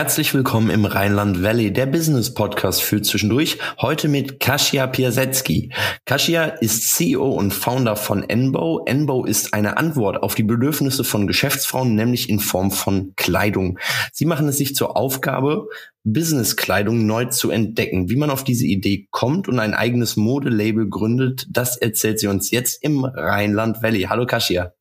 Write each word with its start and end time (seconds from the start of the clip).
Herzlich 0.00 0.32
willkommen 0.32 0.70
im 0.70 0.86
Rheinland 0.86 1.42
Valley, 1.42 1.74
der 1.74 1.84
Business 1.84 2.32
Podcast 2.32 2.82
für 2.82 3.02
zwischendurch. 3.02 3.58
Heute 3.82 4.08
mit 4.08 4.40
Kasia 4.40 4.86
Piasecki. 4.86 5.74
Kasia 6.06 6.44
ist 6.44 6.94
CEO 6.94 7.28
und 7.30 7.52
Founder 7.52 7.96
von 7.96 8.26
Enbo. 8.26 8.82
Enbo 8.86 9.26
ist 9.26 9.52
eine 9.52 9.76
Antwort 9.76 10.22
auf 10.22 10.34
die 10.34 10.42
Bedürfnisse 10.42 11.04
von 11.04 11.26
Geschäftsfrauen, 11.26 11.94
nämlich 11.94 12.30
in 12.30 12.40
Form 12.40 12.70
von 12.70 13.12
Kleidung. 13.16 13.78
Sie 14.10 14.24
machen 14.24 14.48
es 14.48 14.56
sich 14.56 14.74
zur 14.74 14.96
Aufgabe, 14.96 15.68
Business-Kleidung 16.04 17.04
neu 17.04 17.26
zu 17.26 17.50
entdecken. 17.50 18.08
Wie 18.08 18.16
man 18.16 18.30
auf 18.30 18.42
diese 18.42 18.64
Idee 18.64 19.06
kommt 19.10 19.48
und 19.48 19.58
ein 19.58 19.74
eigenes 19.74 20.16
Modelabel 20.16 20.88
gründet, 20.88 21.46
das 21.50 21.76
erzählt 21.76 22.20
sie 22.20 22.28
uns 22.28 22.50
jetzt 22.50 22.82
im 22.82 23.04
Rheinland 23.04 23.82
Valley. 23.82 24.04
Hallo 24.04 24.24
Kasia. 24.24 24.72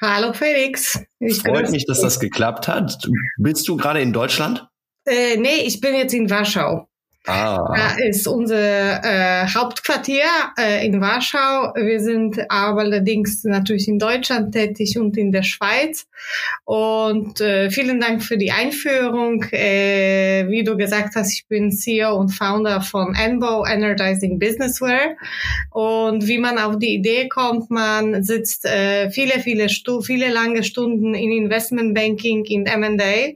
Hallo 0.00 0.32
Felix. 0.32 1.02
Ich 1.18 1.40
Freut 1.40 1.70
mich, 1.70 1.86
dass 1.86 2.00
das 2.00 2.20
geklappt 2.20 2.68
hat. 2.68 2.98
Bist 3.38 3.68
du 3.68 3.76
gerade 3.76 4.00
in 4.00 4.12
Deutschland? 4.12 4.66
Äh, 5.06 5.36
nee, 5.36 5.62
ich 5.64 5.80
bin 5.80 5.94
jetzt 5.94 6.12
in 6.12 6.28
Warschau. 6.28 6.89
Ah. 7.26 7.74
Da 7.76 8.02
ist 8.02 8.26
unser 8.26 9.04
äh, 9.04 9.46
Hauptquartier 9.46 10.24
äh, 10.58 10.86
in 10.86 11.02
Warschau. 11.02 11.74
Wir 11.74 12.00
sind 12.00 12.38
aber 12.50 12.80
allerdings 12.80 13.44
natürlich 13.44 13.88
in 13.88 13.98
Deutschland 13.98 14.52
tätig 14.52 14.98
und 14.98 15.18
in 15.18 15.30
der 15.30 15.42
Schweiz. 15.42 16.06
Und 16.64 17.40
äh, 17.42 17.70
vielen 17.70 18.00
Dank 18.00 18.22
für 18.22 18.38
die 18.38 18.52
Einführung. 18.52 19.44
Äh, 19.52 20.48
wie 20.48 20.64
du 20.64 20.78
gesagt 20.78 21.14
hast, 21.14 21.32
ich 21.32 21.46
bin 21.46 21.70
CEO 21.70 22.14
und 22.16 22.30
Founder 22.30 22.80
von 22.80 23.14
Enbo 23.14 23.66
Energizing 23.66 24.38
Businessware. 24.38 25.16
Und 25.72 26.26
wie 26.26 26.38
man 26.38 26.58
auf 26.58 26.78
die 26.78 26.94
Idee 26.94 27.28
kommt, 27.28 27.70
man 27.70 28.22
sitzt 28.22 28.64
äh, 28.64 29.10
viele, 29.10 29.40
viele, 29.40 29.68
Stu 29.68 30.00
viele 30.00 30.30
lange 30.32 30.64
Stunden 30.64 31.14
in 31.14 31.32
Investmentbanking, 31.32 32.46
in 32.46 32.64
M&A 32.64 33.34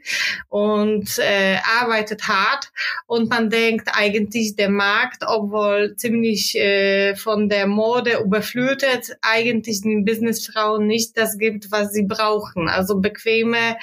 und 0.48 1.18
äh, 1.18 1.58
arbeitet 1.80 2.26
hart 2.28 2.72
und 3.06 3.28
man 3.28 3.50
denkt, 3.50 3.73
denkt 3.74 3.90
eigentlich 3.92 4.54
der 4.54 4.70
Markt, 4.70 5.24
obwohl 5.26 5.96
ziemlich 5.96 6.56
äh, 6.56 7.16
von 7.16 7.48
der 7.48 7.66
Mode 7.66 8.20
überflutet, 8.24 9.16
eigentlich 9.20 9.82
den 9.82 10.04
Businessfrauen 10.04 10.86
nicht 10.86 11.16
das 11.16 11.38
gibt, 11.38 11.72
was 11.72 11.92
sie 11.92 12.04
brauchen. 12.04 12.68
Also 12.68 13.00
bequeme, 13.00 13.76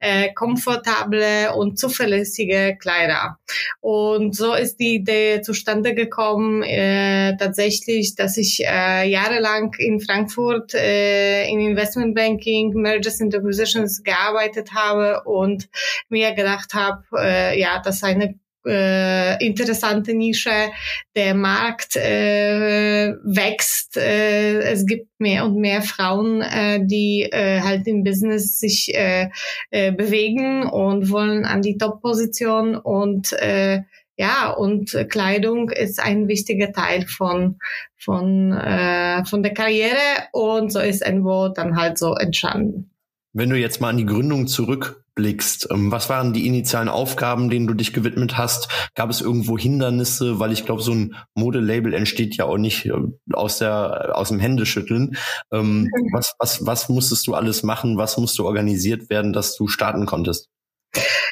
äh, 0.00 0.32
komfortable 0.34 1.54
und 1.54 1.78
zuverlässige 1.78 2.76
Kleider. 2.78 3.38
Und 3.80 4.36
so 4.36 4.52
ist 4.54 4.80
die 4.80 4.96
Idee 4.96 5.40
zustande 5.40 5.94
gekommen, 5.94 6.62
äh, 6.62 7.36
tatsächlich, 7.38 8.14
dass 8.16 8.36
ich 8.36 8.60
äh, 8.66 9.08
jahrelang 9.08 9.74
in 9.78 10.00
Frankfurt 10.00 10.74
äh, 10.74 11.48
in 11.48 11.60
Investmentbanking, 11.60 12.74
Mergers 12.74 13.22
and 13.22 13.34
Acquisitions 13.34 14.02
gearbeitet 14.02 14.74
habe 14.74 15.22
und 15.24 15.68
mir 16.10 16.32
gedacht 16.32 16.74
habe, 16.74 17.02
äh, 17.16 17.58
ja, 17.58 17.80
das 17.82 17.96
ist 17.96 18.04
eine 18.04 18.34
äh, 18.68 19.44
interessante 19.44 20.14
Nische. 20.14 20.70
Der 21.16 21.34
Markt 21.34 21.96
äh, 21.96 23.14
wächst. 23.24 23.96
Äh, 23.96 24.60
es 24.60 24.86
gibt 24.86 25.08
mehr 25.18 25.44
und 25.44 25.56
mehr 25.56 25.82
Frauen, 25.82 26.42
äh, 26.42 26.80
die 26.84 27.28
äh, 27.30 27.60
halt 27.60 27.86
im 27.86 28.04
Business 28.04 28.60
sich 28.60 28.94
äh, 28.94 29.30
äh, 29.70 29.92
bewegen 29.92 30.64
und 30.64 31.10
wollen 31.10 31.44
an 31.44 31.62
die 31.62 31.78
Top-Position 31.78 32.76
und 32.76 33.32
äh, 33.32 33.82
ja, 34.16 34.50
und 34.50 34.96
Kleidung 35.10 35.70
ist 35.70 36.00
ein 36.00 36.26
wichtiger 36.26 36.72
Teil 36.72 37.06
von, 37.06 37.60
von, 37.96 38.52
äh, 38.52 39.24
von 39.24 39.44
der 39.44 39.54
Karriere 39.54 39.96
und 40.32 40.72
so 40.72 40.80
ist 40.80 41.02
Envo 41.02 41.48
dann 41.50 41.76
halt 41.76 41.98
so 41.98 42.14
entstanden. 42.14 42.90
Wenn 43.38 43.50
du 43.50 43.56
jetzt 43.56 43.80
mal 43.80 43.90
an 43.90 43.96
die 43.96 44.06
Gründung 44.06 44.46
zurück 44.46 45.04
blickst. 45.18 45.66
Ähm, 45.72 45.90
was 45.90 46.08
waren 46.08 46.32
die 46.32 46.46
initialen 46.46 46.88
Aufgaben, 46.88 47.50
denen 47.50 47.66
du 47.66 47.74
dich 47.74 47.92
gewidmet 47.92 48.38
hast? 48.38 48.68
Gab 48.94 49.10
es 49.10 49.20
irgendwo 49.20 49.58
Hindernisse? 49.58 50.38
Weil 50.38 50.52
ich 50.52 50.64
glaube, 50.64 50.80
so 50.80 50.92
ein 50.92 51.16
Modelabel 51.34 51.92
entsteht 51.92 52.36
ja 52.36 52.44
auch 52.44 52.56
nicht 52.56 52.86
äh, 52.86 52.92
aus 53.32 53.58
der 53.58 54.16
aus 54.16 54.28
dem 54.28 54.38
Händeschütteln. 54.38 55.16
Ähm, 55.52 55.82
mhm. 55.82 55.90
was, 56.12 56.34
was, 56.38 56.64
was 56.64 56.88
musstest 56.88 57.26
du 57.26 57.34
alles 57.34 57.64
machen? 57.64 57.98
Was 57.98 58.16
musste 58.16 58.44
organisiert 58.44 59.10
werden, 59.10 59.32
dass 59.32 59.56
du 59.56 59.66
starten 59.66 60.06
konntest? 60.06 60.50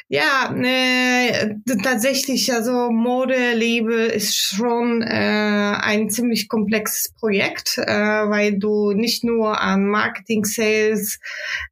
Ja, 0.09 0.53
äh, 0.55 1.55
tatsächlich, 1.83 2.53
also 2.53 2.89
Modelabel 2.91 4.05
ist 4.05 4.37
schon 4.37 5.01
äh, 5.01 5.05
ein 5.07 6.09
ziemlich 6.09 6.47
komplexes 6.47 7.11
Projekt, 7.19 7.77
äh, 7.77 7.85
weil 7.85 8.57
du 8.57 8.93
nicht 8.93 9.25
nur 9.25 9.59
an 9.59 9.85
Marketing, 9.87 10.45
Sales 10.45 11.19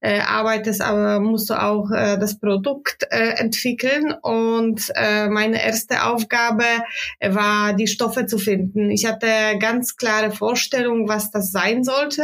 äh, 0.01 0.19
arbeitest, 0.19 0.81
aber 0.81 1.22
musst 1.22 1.50
du 1.50 1.53
auch 1.53 1.90
äh, 1.91 2.18
das 2.18 2.38
Produkt 2.38 3.07
äh, 3.09 3.35
entwickeln. 3.38 4.13
Und 4.22 4.91
äh, 4.95 5.29
meine 5.29 5.63
erste 5.63 6.03
Aufgabe 6.03 6.66
war, 7.22 7.74
die 7.74 7.88
Stoffe 7.88 8.25
zu 8.25 8.38
finden. 8.38 8.91
Ich 8.91 9.06
hatte 9.06 9.28
ganz 9.59 9.95
klare 9.95 10.31
Vorstellung, 10.31 11.07
was 11.07 11.31
das 11.31 11.51
sein 11.51 11.85
sollte. 11.85 12.24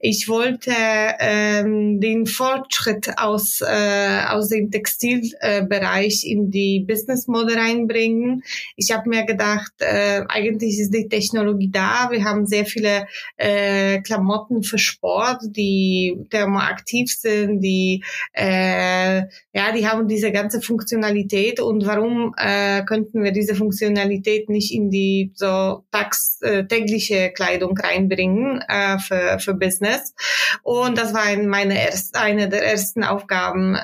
Ich 0.00 0.28
wollte 0.28 0.72
ähm, 1.18 2.00
den 2.00 2.26
Fortschritt 2.26 3.18
aus, 3.18 3.60
äh, 3.60 4.22
aus 4.28 4.48
dem 4.48 4.70
Textil 4.70 4.91
äh, 5.40 5.62
Bereich 5.62 6.24
in 6.24 6.50
die 6.50 6.84
Business 6.86 7.26
Mode 7.26 7.56
reinbringen. 7.56 8.42
Ich 8.76 8.92
habe 8.92 9.08
mir 9.08 9.24
gedacht, 9.24 9.72
äh, 9.78 10.22
eigentlich 10.28 10.78
ist 10.78 10.94
die 10.94 11.08
Technologie 11.08 11.70
da. 11.70 12.08
Wir 12.10 12.24
haben 12.24 12.46
sehr 12.46 12.64
viele 12.64 13.06
äh, 13.36 14.00
Klamotten 14.00 14.62
für 14.62 14.78
Sport, 14.78 15.40
die 15.44 16.16
thermoaktiv 16.30 17.12
sind, 17.12 17.60
die 17.60 18.02
äh, 18.32 19.22
ja, 19.54 19.72
die 19.72 19.86
haben 19.86 20.08
diese 20.08 20.32
ganze 20.32 20.62
Funktionalität 20.62 21.60
und 21.60 21.86
warum 21.86 22.34
äh, 22.38 22.82
könnten 22.84 23.22
wir 23.22 23.32
diese 23.32 23.54
Funktionalität 23.54 24.48
nicht 24.48 24.72
in 24.72 24.90
die 24.90 25.32
so 25.34 25.84
tags, 25.90 26.40
äh, 26.40 26.64
tägliche 26.64 27.30
Kleidung 27.32 27.76
reinbringen 27.76 28.62
äh, 28.66 28.98
für, 28.98 29.38
für 29.38 29.54
Business? 29.54 30.14
Und 30.62 30.96
das 30.96 31.12
war 31.12 31.36
meine 31.46 31.82
erst, 31.82 32.16
eine 32.16 32.48
der 32.48 32.64
ersten 32.66 33.04
Aufgaben, 33.04 33.74
äh, 33.74 33.78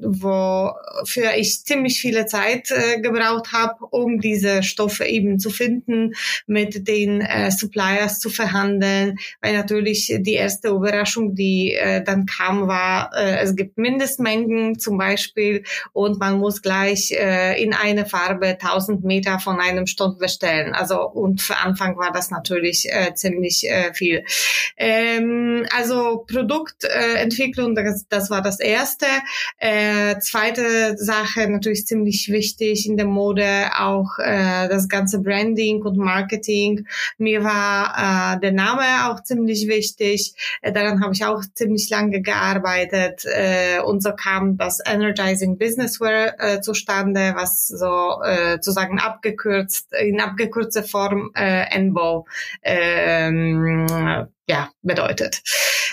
wofür 0.00 1.34
ich 1.36 1.64
ziemlich 1.64 2.00
viele 2.00 2.26
Zeit 2.26 2.70
äh, 2.70 3.00
gebraucht 3.00 3.52
habe, 3.52 3.86
um 3.90 4.20
diese 4.20 4.62
Stoffe 4.62 5.04
eben 5.04 5.38
zu 5.38 5.50
finden, 5.50 6.12
mit 6.46 6.88
den 6.88 7.20
äh, 7.20 7.50
Suppliers 7.50 8.20
zu 8.20 8.30
verhandeln, 8.30 9.18
weil 9.40 9.54
natürlich 9.54 10.14
die 10.18 10.34
erste 10.34 10.68
Überraschung, 10.68 11.34
die 11.34 11.72
äh, 11.72 12.02
dann 12.02 12.26
kam, 12.26 12.68
war, 12.68 13.10
äh, 13.14 13.38
es 13.38 13.56
gibt 13.56 13.78
Mindestmengen 13.78 14.78
zum 14.78 14.98
Beispiel 14.98 15.64
und 15.92 16.18
man 16.18 16.38
muss 16.38 16.62
gleich 16.62 17.12
äh, 17.12 17.62
in 17.62 17.72
eine 17.72 18.06
Farbe 18.06 18.46
1000 18.48 19.04
Meter 19.04 19.38
von 19.38 19.60
einem 19.60 19.86
Stoff 19.86 20.18
bestellen. 20.18 20.74
Also 20.74 21.00
und 21.08 21.40
für 21.42 21.56
Anfang 21.56 21.96
war 21.96 22.12
das 22.12 22.30
natürlich 22.30 22.88
äh, 22.90 23.14
ziemlich 23.14 23.68
äh, 23.68 23.92
viel. 23.94 24.24
Ähm, 24.76 25.66
also 25.74 26.24
Produktentwicklung, 26.26 27.74
das, 27.74 28.06
das 28.08 28.30
war 28.30 28.42
das 28.42 28.60
erste. 28.60 29.06
Äh, 29.58 30.18
zweite 30.18 30.96
Sache 30.98 31.48
natürlich 31.48 31.86
ziemlich 31.86 32.28
wichtig 32.30 32.86
in 32.86 32.96
der 32.96 33.06
Mode 33.06 33.70
auch 33.78 34.18
äh, 34.18 34.68
das 34.68 34.88
ganze 34.88 35.20
Branding 35.20 35.82
und 35.82 35.96
Marketing. 35.96 36.86
Mir 37.16 37.42
war 37.42 38.34
äh, 38.36 38.40
der 38.40 38.52
Name 38.52 38.82
auch 39.06 39.22
ziemlich 39.22 39.66
wichtig. 39.66 40.34
Äh, 40.60 40.72
daran 40.72 41.02
habe 41.02 41.14
ich 41.14 41.24
auch 41.24 41.42
ziemlich 41.54 41.88
lange 41.88 42.20
gearbeitet 42.20 43.24
äh, 43.24 43.80
und 43.80 44.02
so 44.02 44.12
kam 44.12 44.58
das 44.58 44.80
Energizing 44.84 45.56
Businessware 45.56 46.34
äh, 46.38 46.60
zustande, 46.60 47.32
was 47.34 47.66
so 47.66 48.22
äh, 48.22 48.58
sozusagen 48.62 48.98
abgekürzt 48.98 49.92
in 49.98 50.20
abgekürzter 50.20 50.82
Form 50.82 51.30
äh, 51.34 51.78
NBO 51.78 52.26
ähm, 52.62 53.86
ja, 54.48 54.70
bedeutet. 54.82 55.42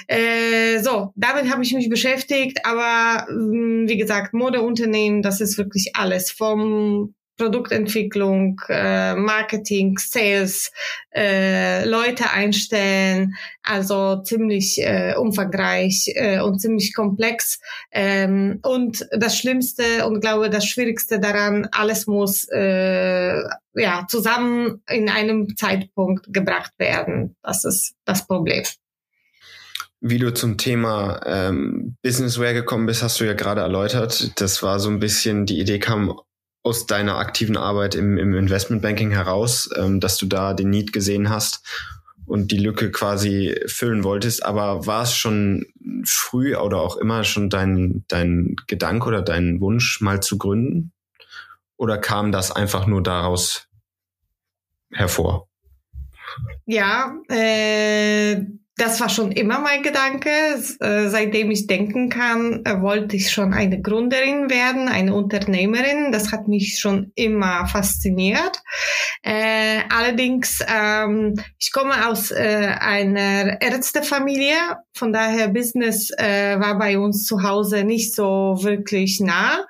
Äh, 0.07 0.79
so, 0.79 1.11
damit 1.15 1.51
habe 1.51 1.63
ich 1.63 1.73
mich 1.73 1.89
beschäftigt, 1.89 2.65
aber 2.65 3.25
mh, 3.31 3.89
wie 3.89 3.97
gesagt, 3.97 4.33
Modeunternehmen, 4.33 5.21
das 5.21 5.41
ist 5.41 5.57
wirklich 5.57 5.91
alles 5.95 6.31
vom 6.31 7.15
Produktentwicklung, 7.37 8.61
äh, 8.69 9.15
Marketing, 9.15 9.97
Sales, 9.97 10.71
äh, 11.13 11.85
Leute 11.85 12.29
einstellen, 12.31 13.35
also 13.63 14.21
ziemlich 14.21 14.79
äh, 14.79 15.15
umfangreich 15.15 16.11
äh, 16.15 16.39
und 16.39 16.59
ziemlich 16.59 16.93
komplex. 16.93 17.59
Ähm, 17.91 18.59
und 18.63 19.07
das 19.11 19.37
Schlimmste 19.37 20.05
und 20.05 20.21
glaube 20.21 20.49
das 20.49 20.65
Schwierigste 20.65 21.19
daran, 21.19 21.67
alles 21.71 22.07
muss 22.07 22.47
äh, 22.51 23.41
ja 23.75 24.05
zusammen 24.07 24.83
in 24.89 25.09
einem 25.09 25.55
Zeitpunkt 25.57 26.31
gebracht 26.31 26.73
werden. 26.77 27.35
Das 27.41 27.65
ist 27.65 27.95
das 28.05 28.27
Problem. 28.27 28.63
wie 30.05 30.19
du 30.19 30.33
zum 30.33 30.57
Thema 30.57 31.21
ähm, 31.25 31.95
Businessware 32.03 32.53
gekommen 32.53 32.85
bist, 32.85 33.01
hast 33.01 33.21
du 33.21 33.23
ja 33.23 33.33
gerade 33.33 33.61
erläutert. 33.61 34.39
Das 34.41 34.61
war 34.61 34.79
so 34.81 34.89
ein 34.89 34.99
bisschen, 34.99 35.45
die 35.45 35.59
Idee 35.59 35.79
kam 35.79 36.19
aus 36.63 36.87
deiner 36.87 37.17
aktiven 37.17 37.57
Arbeit 37.57 37.93
im, 37.93 38.17
im 38.17 38.33
Investmentbanking 38.33 39.11
heraus, 39.11 39.69
ähm, 39.75 39.99
dass 39.99 40.17
du 40.17 40.25
da 40.25 40.53
den 40.53 40.69
Need 40.69 40.93
gesehen 40.93 41.29
hast 41.29 41.61
und 42.25 42.51
die 42.51 42.57
Lücke 42.57 42.89
quasi 42.89 43.55
füllen 43.67 44.03
wolltest. 44.03 44.45
Aber 44.45 44.87
war 44.87 45.03
es 45.03 45.13
schon 45.13 45.65
früh 46.05 46.55
oder 46.55 46.79
auch 46.79 46.95
immer 46.95 47.25
schon 47.25 47.49
dein, 47.49 48.05
dein 48.07 48.55
Gedanke 48.67 49.07
oder 49.07 49.21
dein 49.21 49.59
Wunsch, 49.59 49.99
mal 49.99 50.21
zu 50.21 50.37
gründen? 50.37 50.93
Oder 51.75 51.97
kam 51.97 52.31
das 52.31 52.51
einfach 52.51 52.87
nur 52.87 53.03
daraus 53.03 53.67
hervor? 54.91 55.49
Ja, 56.65 57.13
äh, 57.29 58.41
das 58.75 58.99
war 58.99 59.09
schon 59.09 59.31
immer 59.31 59.59
mein 59.59 59.83
Gedanke. 59.83 60.29
Äh, 60.79 61.07
seitdem 61.09 61.51
ich 61.51 61.67
denken 61.67 62.09
kann, 62.09 62.65
äh, 62.65 62.81
wollte 62.81 63.15
ich 63.15 63.31
schon 63.31 63.53
eine 63.53 63.79
Gründerin 63.79 64.49
werden, 64.49 64.87
eine 64.87 65.13
Unternehmerin. 65.13 66.11
Das 66.11 66.31
hat 66.31 66.47
mich 66.47 66.79
schon 66.79 67.11
immer 67.13 67.67
fasziniert. 67.67 68.63
Äh, 69.21 69.81
allerdings, 69.89 70.59
ähm, 70.67 71.35
ich 71.59 71.71
komme 71.71 72.07
aus 72.07 72.31
äh, 72.31 72.75
einer 72.79 73.61
Ärztefamilie, 73.61 74.55
von 74.95 75.13
daher 75.13 75.49
Business 75.49 76.09
äh, 76.17 76.59
war 76.59 76.77
bei 76.79 76.97
uns 76.97 77.25
zu 77.25 77.43
Hause 77.43 77.83
nicht 77.83 78.15
so 78.15 78.57
wirklich 78.61 79.19
nah. 79.19 79.65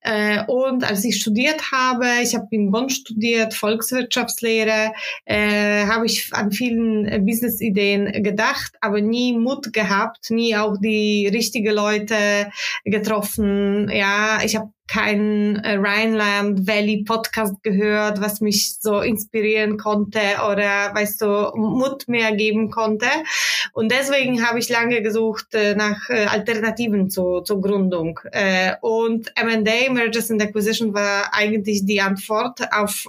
Äh, 0.00 0.44
und 0.46 0.84
als 0.84 1.04
ich 1.04 1.16
studiert 1.16 1.72
habe, 1.72 2.06
ich 2.22 2.36
habe 2.36 2.46
in 2.50 2.70
Bonn 2.70 2.88
studiert, 2.88 3.54
Volkswirtschaftslehre, 3.54 4.92
habe 5.26 6.06
ich 6.06 6.32
an 6.32 6.52
vielen 6.52 7.24
Business-Ideen 7.24 8.22
gedacht 8.22 8.43
gedacht, 8.44 8.72
aber 8.80 9.00
nie 9.00 9.36
Mut 9.36 9.72
gehabt, 9.72 10.30
nie 10.30 10.56
auch 10.56 10.76
die 10.78 11.28
richtigen 11.28 11.74
Leute 11.74 12.50
getroffen. 12.84 13.88
Ja, 13.90 14.42
ich 14.42 14.56
habe 14.56 14.70
kein 14.86 15.56
äh, 15.56 15.76
Rhineland 15.76 16.66
Valley 16.66 17.04
Podcast 17.04 17.62
gehört, 17.62 18.20
was 18.20 18.40
mich 18.40 18.76
so 18.80 19.00
inspirieren 19.00 19.78
konnte 19.78 20.20
oder 20.50 20.94
weißt 20.94 21.22
du 21.22 21.52
Mut 21.56 22.06
mehr 22.06 22.34
geben 22.36 22.70
konnte. 22.70 23.06
Und 23.72 23.90
deswegen 23.90 24.46
habe 24.46 24.58
ich 24.58 24.68
lange 24.68 25.02
gesucht 25.02 25.54
äh, 25.54 25.74
nach 25.74 26.10
äh, 26.10 26.26
Alternativen 26.26 27.08
zur, 27.10 27.44
zur 27.44 27.60
Gründung. 27.60 28.20
Und 28.80 29.32
M&A 29.36 29.92
Mergers 29.92 30.30
and 30.30 30.42
Acquisition 30.42 30.94
war 30.94 31.32
eigentlich 31.32 31.84
die 31.84 32.00
Antwort 32.00 32.60
auf 32.72 33.06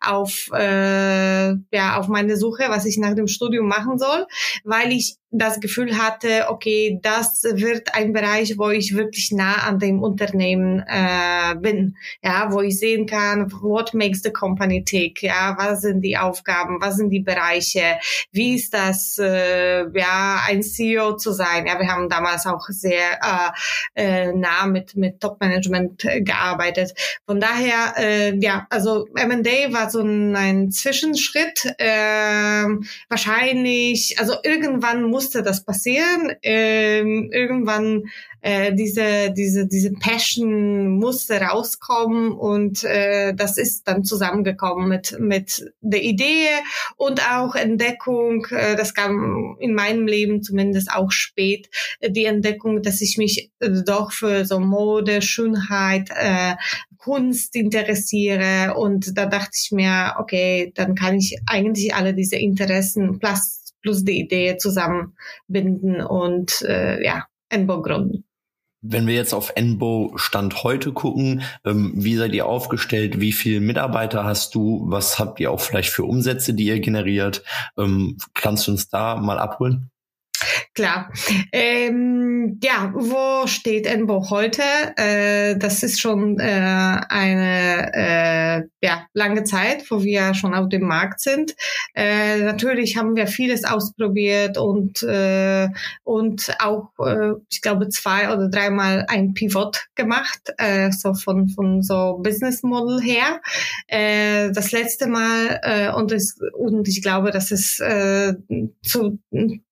auf 0.00 0.48
ja 0.52 1.98
auf 1.98 2.08
meine 2.08 2.36
Suche, 2.36 2.64
was 2.68 2.84
ich 2.86 2.98
nach 2.98 3.14
dem 3.14 3.28
Studium 3.28 3.66
machen 3.68 3.98
soll, 3.98 4.26
weil 4.64 4.92
ich 4.92 5.16
das 5.30 5.60
Gefühl 5.60 5.96
hatte, 5.96 6.46
okay, 6.48 6.98
das 7.02 7.42
wird 7.44 7.94
ein 7.94 8.12
Bereich, 8.12 8.58
wo 8.58 8.70
ich 8.70 8.96
wirklich 8.96 9.30
nah 9.30 9.66
an 9.66 9.78
dem 9.78 10.02
Unternehmen 10.02 10.84
äh, 10.86 11.54
bin, 11.56 11.96
ja, 12.22 12.52
wo 12.52 12.60
ich 12.60 12.78
sehen 12.78 13.06
kann, 13.06 13.50
what 13.60 13.94
makes 13.94 14.22
the 14.22 14.32
company 14.32 14.84
tick, 14.84 15.22
ja, 15.22 15.56
was 15.58 15.82
sind 15.82 16.02
die 16.02 16.16
Aufgaben, 16.16 16.78
was 16.80 16.96
sind 16.96 17.10
die 17.10 17.20
Bereiche, 17.20 17.98
wie 18.32 18.56
ist 18.56 18.74
das, 18.74 19.18
äh, 19.18 19.84
ja, 19.96 20.40
ein 20.48 20.62
CEO 20.62 21.16
zu 21.16 21.32
sein. 21.32 21.66
Ja, 21.66 21.78
wir 21.78 21.88
haben 21.88 22.08
damals 22.08 22.46
auch 22.46 22.66
sehr 22.68 23.20
äh, 23.22 23.50
äh, 23.94 24.32
nah 24.32 24.66
mit 24.66 24.96
mit 24.96 25.20
Top 25.20 25.40
Management 25.40 26.06
gearbeitet. 26.20 26.92
Von 27.26 27.40
daher, 27.40 27.94
äh, 27.96 28.36
ja, 28.40 28.66
also 28.70 29.06
M&A 29.14 29.72
war 29.72 29.90
so 29.90 30.00
ein, 30.00 30.34
ein 30.34 30.70
Zwischenschritt. 30.70 31.66
Äh, 31.78 32.64
wahrscheinlich, 33.08 34.16
also 34.18 34.34
irgendwann 34.42 35.04
muss 35.04 35.19
musste 35.20 35.42
das 35.42 35.62
passieren. 35.62 36.32
Ähm, 36.42 37.28
irgendwann 37.30 38.04
äh, 38.40 38.72
diese, 38.72 39.30
diese, 39.36 39.66
diese 39.66 39.92
Passion 39.92 40.98
musste 40.98 41.38
rauskommen 41.42 42.32
und 42.32 42.84
äh, 42.84 43.34
das 43.34 43.58
ist 43.58 43.86
dann 43.86 44.02
zusammengekommen 44.02 44.88
mit, 44.88 45.14
mit 45.20 45.70
der 45.82 46.02
Idee 46.02 46.48
und 46.96 47.20
auch 47.30 47.54
Entdeckung. 47.54 48.46
Äh, 48.50 48.76
das 48.76 48.94
kam 48.94 49.56
in 49.60 49.74
meinem 49.74 50.06
Leben 50.06 50.42
zumindest 50.42 50.90
auch 50.90 51.10
spät, 51.10 51.68
äh, 52.00 52.10
die 52.10 52.24
Entdeckung, 52.24 52.80
dass 52.80 53.02
ich 53.02 53.18
mich 53.18 53.50
äh, 53.60 53.68
doch 53.84 54.12
für 54.12 54.46
so 54.46 54.58
Mode, 54.58 55.20
Schönheit, 55.20 56.08
äh, 56.14 56.54
Kunst 56.96 57.56
interessiere 57.56 58.74
und 58.74 59.16
da 59.16 59.26
dachte 59.26 59.52
ich 59.54 59.70
mir, 59.72 60.16
okay, 60.18 60.72
dann 60.74 60.94
kann 60.94 61.16
ich 61.16 61.38
eigentlich 61.46 61.94
alle 61.94 62.14
diese 62.14 62.36
Interessen 62.36 63.18
plus 63.18 63.59
plus 63.82 64.04
die 64.04 64.20
Idee 64.20 64.56
zusammenbinden 64.56 66.00
und 66.00 66.62
äh, 66.62 67.02
ja, 67.04 67.26
Enbo 67.48 67.82
gründen. 67.82 68.24
Wenn 68.82 69.06
wir 69.06 69.14
jetzt 69.14 69.34
auf 69.34 69.52
Enbo 69.56 70.12
Stand 70.16 70.64
heute 70.64 70.92
gucken, 70.92 71.42
ähm, 71.66 71.92
wie 71.96 72.16
seid 72.16 72.32
ihr 72.32 72.46
aufgestellt? 72.46 73.20
Wie 73.20 73.32
viele 73.32 73.60
Mitarbeiter 73.60 74.24
hast 74.24 74.54
du? 74.54 74.84
Was 74.86 75.18
habt 75.18 75.38
ihr 75.38 75.50
auch 75.50 75.60
vielleicht 75.60 75.90
für 75.90 76.04
Umsätze, 76.04 76.54
die 76.54 76.64
ihr 76.64 76.80
generiert? 76.80 77.42
Ähm, 77.76 78.16
kannst 78.32 78.66
du 78.66 78.70
uns 78.72 78.88
da 78.88 79.16
mal 79.16 79.38
abholen? 79.38 79.90
Klar. 80.74 81.12
Ähm, 81.52 82.29
ja, 82.62 82.92
wo 82.94 83.46
steht 83.46 83.86
Enbo 83.86 84.30
heute? 84.30 84.62
Äh, 84.96 85.56
das 85.56 85.82
ist 85.82 86.00
schon 86.00 86.38
äh, 86.38 87.00
eine 87.08 87.92
äh, 87.92 88.86
ja, 88.86 89.06
lange 89.12 89.44
Zeit, 89.44 89.90
wo 89.90 90.02
wir 90.02 90.34
schon 90.34 90.54
auf 90.54 90.68
dem 90.68 90.82
Markt 90.82 91.20
sind. 91.20 91.54
Äh, 91.94 92.38
natürlich 92.38 92.96
haben 92.96 93.16
wir 93.16 93.26
vieles 93.26 93.64
ausprobiert 93.64 94.58
und, 94.58 95.02
äh, 95.02 95.68
und 96.04 96.54
auch, 96.60 96.90
äh, 96.98 97.32
ich 97.50 97.60
glaube, 97.62 97.88
zwei 97.88 98.32
oder 98.32 98.48
dreimal 98.48 99.06
ein 99.08 99.34
Pivot 99.34 99.86
gemacht, 99.94 100.52
äh, 100.58 100.90
so 100.92 101.14
von, 101.14 101.48
von 101.48 101.82
so 101.82 102.20
Business 102.22 102.62
Model 102.62 103.00
her. 103.00 103.40
Äh, 103.88 104.52
das 104.52 104.72
letzte 104.72 105.06
Mal 105.06 105.60
äh, 105.62 105.92
und, 105.92 106.12
es, 106.12 106.38
und 106.54 106.88
ich 106.88 107.02
glaube, 107.02 107.30
dass 107.30 107.50
es 107.50 107.80
äh, 107.80 108.34
zu 108.82 109.18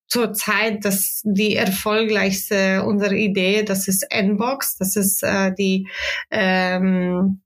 zur 0.09 0.33
Zeit, 0.33 0.85
dass 0.85 1.21
die 1.25 1.55
erfolgreichste 1.57 2.85
unsere 2.85 3.15
Idee, 3.15 3.63
das 3.63 3.89
ist 3.89 4.07
Nbox, 4.11 4.77
das 4.79 4.97
ist 4.97 5.23
äh, 5.23 5.53
die 5.55 5.87
ähm, 6.31 7.41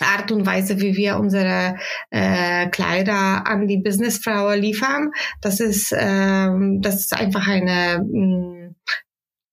Art 0.00 0.30
und 0.30 0.46
Weise, 0.46 0.80
wie 0.80 0.96
wir 0.96 1.16
unsere 1.16 1.76
äh, 2.10 2.68
Kleider 2.68 3.46
an 3.46 3.66
die 3.66 3.78
Businessfrau 3.78 4.52
liefern. 4.52 5.10
Das 5.40 5.60
ist, 5.60 5.94
ähm, 5.96 6.80
das 6.82 6.96
ist 6.96 7.18
einfach 7.18 7.48
eine 7.48 8.04
mh, 8.04 8.55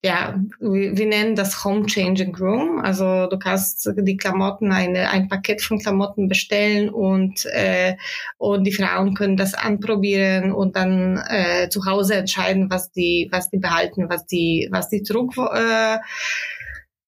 ja, 0.04 0.38
wir, 0.60 0.98
wir 0.98 1.06
nennen 1.06 1.34
das 1.34 1.64
Home 1.64 1.86
Changing 1.86 2.36
Room. 2.36 2.78
Also 2.78 3.26
du 3.26 3.38
kannst 3.38 3.90
die 3.96 4.18
Klamotten, 4.18 4.70
eine, 4.70 5.08
ein 5.08 5.28
Paket 5.28 5.62
von 5.62 5.78
Klamotten 5.78 6.28
bestellen 6.28 6.90
und, 6.90 7.46
äh, 7.46 7.96
und 8.36 8.64
die 8.64 8.72
Frauen 8.72 9.14
können 9.14 9.38
das 9.38 9.54
anprobieren 9.54 10.52
und 10.52 10.76
dann 10.76 11.16
äh, 11.26 11.70
zu 11.70 11.86
Hause 11.86 12.16
entscheiden, 12.16 12.68
was 12.68 12.92
die, 12.92 13.30
was 13.32 13.48
die 13.48 13.56
behalten, 13.56 14.10
was 14.10 14.26
die, 14.26 14.68
was 14.70 14.90
die 14.90 15.02
zurück 15.02 15.32
äh, 15.38 15.96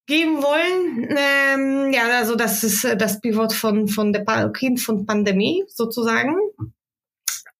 geben 0.07 0.41
wollen. 0.41 1.07
Ähm, 1.11 1.93
ja, 1.93 2.17
also 2.17 2.35
das 2.35 2.63
ist 2.63 2.83
das 2.97 3.21
Pivot 3.21 3.53
von, 3.53 3.87
von 3.87 4.11
der 4.11 4.25
Kind 4.49 4.79
von 4.79 5.05
Pandemie 5.05 5.63
sozusagen. 5.67 6.35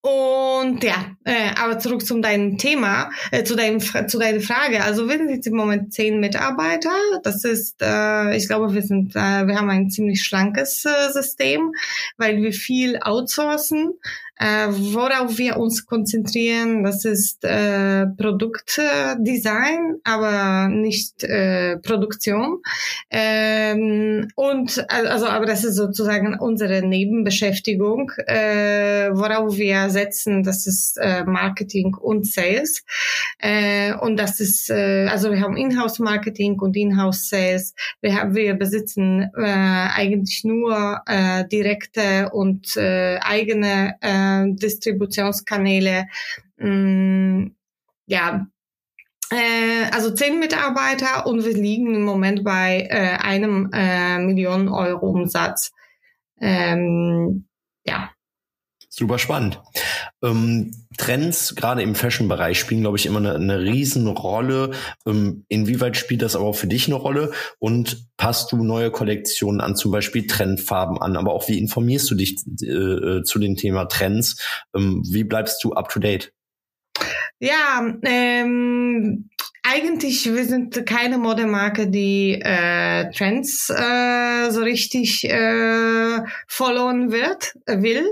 Und 0.02 0.84
ja, 0.84 1.18
äh, 1.26 1.52
aber 1.60 1.80
zurück 1.80 2.06
zu 2.06 2.20
deinem 2.22 2.58
Thema, 2.58 3.10
äh, 3.32 3.44
zu, 3.44 3.56
deinem, 3.56 3.80
zu 3.80 4.20
deiner 4.20 4.40
Frage. 4.42 4.84
Also 4.84 5.10
wir 5.10 5.18
sind 5.18 5.30
jetzt 5.30 5.48
im 5.48 5.56
Moment 5.56 5.94
zehn 5.94 6.20
Mitarbeiter. 6.20 6.92
Das 7.24 7.44
ist, 7.44 7.82
äh, 7.82 8.36
ich 8.38 8.48
glaube, 8.48 8.74
wir 8.74 8.84
sind, 8.84 9.16
äh, 9.16 9.48
wir 9.48 9.56
haben 9.56 9.70
ein 9.70 9.90
ziemlich 9.90 10.24
schlankes 10.24 10.86
äh, 10.86 11.12
System, 11.12 11.74
weil 12.18 12.42
wir 12.42 12.54
viel 12.54 13.00
outsourcen. 13.02 13.94
Äh, 14.40 14.68
worauf 14.70 15.38
wir 15.38 15.58
uns 15.58 15.86
konzentrieren, 15.86 16.84
das 16.84 17.06
ist 17.06 17.44
äh, 17.44 18.06
Produktdesign, 18.06 19.96
aber 20.04 20.68
nicht 20.70 21.24
äh, 21.24 21.78
Produktion. 21.78 22.62
Ähm, 23.10 24.28
und 24.36 24.86
also, 24.90 25.26
aber 25.28 25.48
das 25.48 25.64
ist 25.64 25.76
sozusagen 25.76 26.38
unsere 26.40 26.86
Nebenbeschäftigung, 26.86 28.12
äh, 28.28 29.10
worauf 29.12 29.58
wir 29.58 29.90
setzen, 29.90 30.44
das 30.44 30.68
ist 30.68 30.98
äh, 30.98 31.24
Marketing 31.24 31.96
und 31.96 32.28
Sales. 32.28 32.84
Äh, 33.40 33.96
und 33.96 34.18
das 34.18 34.40
ist, 34.40 34.70
äh, 34.70 35.08
also 35.10 35.32
wir 35.32 35.42
haben 35.42 35.58
Inhouse 35.58 35.98
Marketing 35.98 36.60
und 36.60 36.76
Inhouse 36.76 37.30
Sales. 37.30 37.74
Wir 38.02 38.16
haben, 38.16 38.36
wir 38.36 38.54
besitzen 38.54 39.32
äh, 39.36 39.42
eigentlich 39.42 40.44
nur 40.44 41.02
äh, 41.08 41.48
direkte 41.48 42.30
und 42.32 42.78
äh, 42.78 43.18
eigene 43.22 43.96
äh, 44.02 44.27
Distributionskanäle. 44.48 46.06
Mh, 46.58 46.70
mm, 46.70 47.56
ja, 48.08 48.48
äh, 49.30 49.90
also 49.92 50.14
zehn 50.14 50.40
Mitarbeiter 50.40 51.28
und 51.28 51.44
wir 51.44 51.54
liegen 51.54 51.94
im 51.94 52.04
Moment 52.04 52.44
bei 52.44 52.88
äh, 52.90 53.18
einem 53.18 53.70
äh, 53.74 54.20
Million 54.20 54.70
Euro 54.70 55.10
Umsatz. 55.10 55.72
Ähm, 56.40 57.48
ja. 57.86 58.12
Super 59.00 59.20
spannend. 59.20 59.62
Ähm, 60.24 60.72
Trends, 60.98 61.54
gerade 61.56 61.84
im 61.84 61.94
Fashion-Bereich, 61.94 62.58
spielen, 62.58 62.82
glaube 62.82 62.98
ich, 62.98 63.06
immer 63.06 63.20
eine, 63.20 63.36
eine 63.36 63.60
Riesenrolle. 63.60 64.72
Ähm, 65.06 65.46
inwieweit 65.50 65.98
spielt 65.98 66.24
das 66.24 66.36
aber 66.36 66.46
auch 66.46 66.56
für 66.56 66.66
dich 66.66 66.88
eine 66.88 66.96
Rolle? 66.96 67.32
Und 67.60 68.08
passt 68.18 68.52
du 68.52 68.64
neue 68.64 68.90
Kollektionen 68.90 69.62
an, 69.62 69.76
zum 69.76 69.92
Beispiel 69.92 70.26
Trendfarben 70.26 71.00
an? 71.00 71.16
Aber 71.16 71.34
auch 71.34 71.48
wie 71.48 71.60
informierst 71.60 72.10
du 72.10 72.16
dich 72.16 72.38
äh, 72.64 72.66
äh 72.66 73.24
zu 73.24 73.38
dem 73.38 73.56
Thema 73.56 73.86
Trends? 73.86 74.42
Ähm, 74.76 75.04
wie 75.08 75.24
bleibst 75.24 75.64
du 75.64 75.74
up 75.74 75.90
to 75.90 76.00
date? 76.00 76.34
Ja, 77.40 77.94
ähm, 78.02 79.30
eigentlich, 79.70 80.26
wir 80.26 80.46
sind 80.46 80.86
keine 80.86 81.18
Modemarke, 81.18 81.88
die 81.88 82.40
äh, 82.42 83.12
Trends 83.12 83.70
äh, 83.70 84.50
so 84.50 84.62
richtig 84.62 85.26
äh, 85.26 86.20
followen 86.48 87.12
wird, 87.12 87.54
will. 87.66 88.06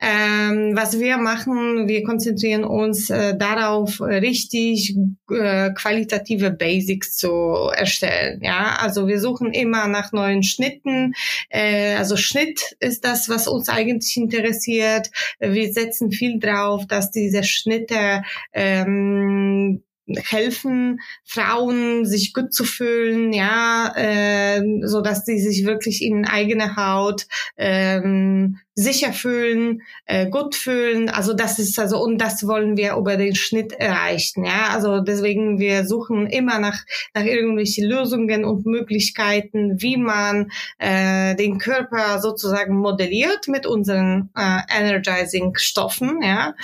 Ähm, 0.00 0.72
was 0.74 0.98
wir 0.98 1.18
machen, 1.18 1.88
wir 1.88 2.04
konzentrieren 2.04 2.64
uns 2.64 3.10
äh, 3.10 3.36
darauf, 3.36 4.00
richtig 4.00 4.96
äh, 5.30 5.70
qualitative 5.72 6.50
Basics 6.50 7.16
zu 7.16 7.70
erstellen. 7.74 8.40
Ja, 8.42 8.76
also 8.80 9.08
wir 9.08 9.20
suchen 9.20 9.52
immer 9.52 9.88
nach 9.88 10.12
neuen 10.12 10.42
Schnitten. 10.42 11.12
Äh, 11.50 11.94
also 11.96 12.16
Schnitt 12.16 12.76
ist 12.80 13.04
das, 13.04 13.28
was 13.28 13.48
uns 13.48 13.68
eigentlich 13.68 14.16
interessiert. 14.16 15.10
Wir 15.38 15.72
setzen 15.72 16.12
viel 16.12 16.38
drauf, 16.38 16.86
dass 16.86 17.10
diese 17.10 17.42
Schnitte 17.42 18.22
ähm, 18.52 19.82
helfen 20.16 21.00
Frauen 21.24 22.06
sich 22.06 22.32
gut 22.32 22.52
zu 22.52 22.64
fühlen, 22.64 23.32
ja, 23.32 23.92
äh, 23.96 24.62
so 24.82 25.00
dass 25.00 25.24
sie 25.24 25.38
sich 25.38 25.66
wirklich 25.66 26.02
in 26.02 26.26
eigene 26.26 26.76
Haut 26.76 27.26
ähm, 27.56 28.58
sicher 28.78 29.12
fühlen, 29.12 29.82
äh, 30.06 30.30
gut 30.30 30.54
fühlen. 30.54 31.08
Also 31.08 31.34
das 31.34 31.58
ist 31.58 31.80
also 31.80 32.00
und 32.00 32.18
das 32.18 32.46
wollen 32.46 32.76
wir 32.76 32.94
über 32.94 33.16
den 33.16 33.34
Schnitt 33.34 33.72
erreichen. 33.72 34.44
Ja, 34.44 34.68
also 34.72 35.00
deswegen 35.00 35.58
wir 35.58 35.84
suchen 35.84 36.28
immer 36.28 36.60
nach 36.60 36.84
nach 37.12 37.24
irgendwelchen 37.24 37.84
Lösungen 37.86 38.44
und 38.44 38.66
Möglichkeiten, 38.66 39.82
wie 39.82 39.96
man 39.96 40.52
äh, 40.78 41.34
den 41.34 41.58
Körper 41.58 42.20
sozusagen 42.20 42.76
modelliert 42.76 43.48
mit 43.48 43.66
unseren 43.66 44.30
äh, 44.36 44.60
energizing 44.70 45.56
Stoffen. 45.56 46.22
Ja, 46.22 46.54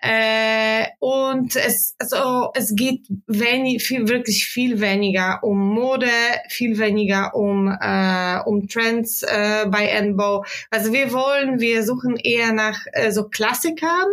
äh, 0.00 0.86
und 1.00 1.56
es 1.56 1.96
also 1.98 2.52
es 2.54 2.76
geht 2.76 3.04
wenig, 3.26 3.82
viel, 3.82 4.06
wirklich 4.06 4.46
viel 4.46 4.80
weniger 4.80 5.40
um 5.42 5.74
Mode, 5.74 6.06
viel 6.50 6.78
weniger 6.78 7.34
um 7.34 7.66
äh, 7.66 8.38
um 8.46 8.68
Trends 8.68 9.24
äh, 9.24 9.66
bei 9.68 9.86
Enbow. 9.86 10.44
Also 10.70 10.92
wir 10.92 11.12
wollen 11.12 11.47
wollen. 11.48 11.60
Wir 11.60 11.82
suchen 11.82 12.16
eher 12.16 12.52
nach 12.52 12.78
äh, 12.92 13.10
so 13.10 13.28
Klassikern 13.28 14.08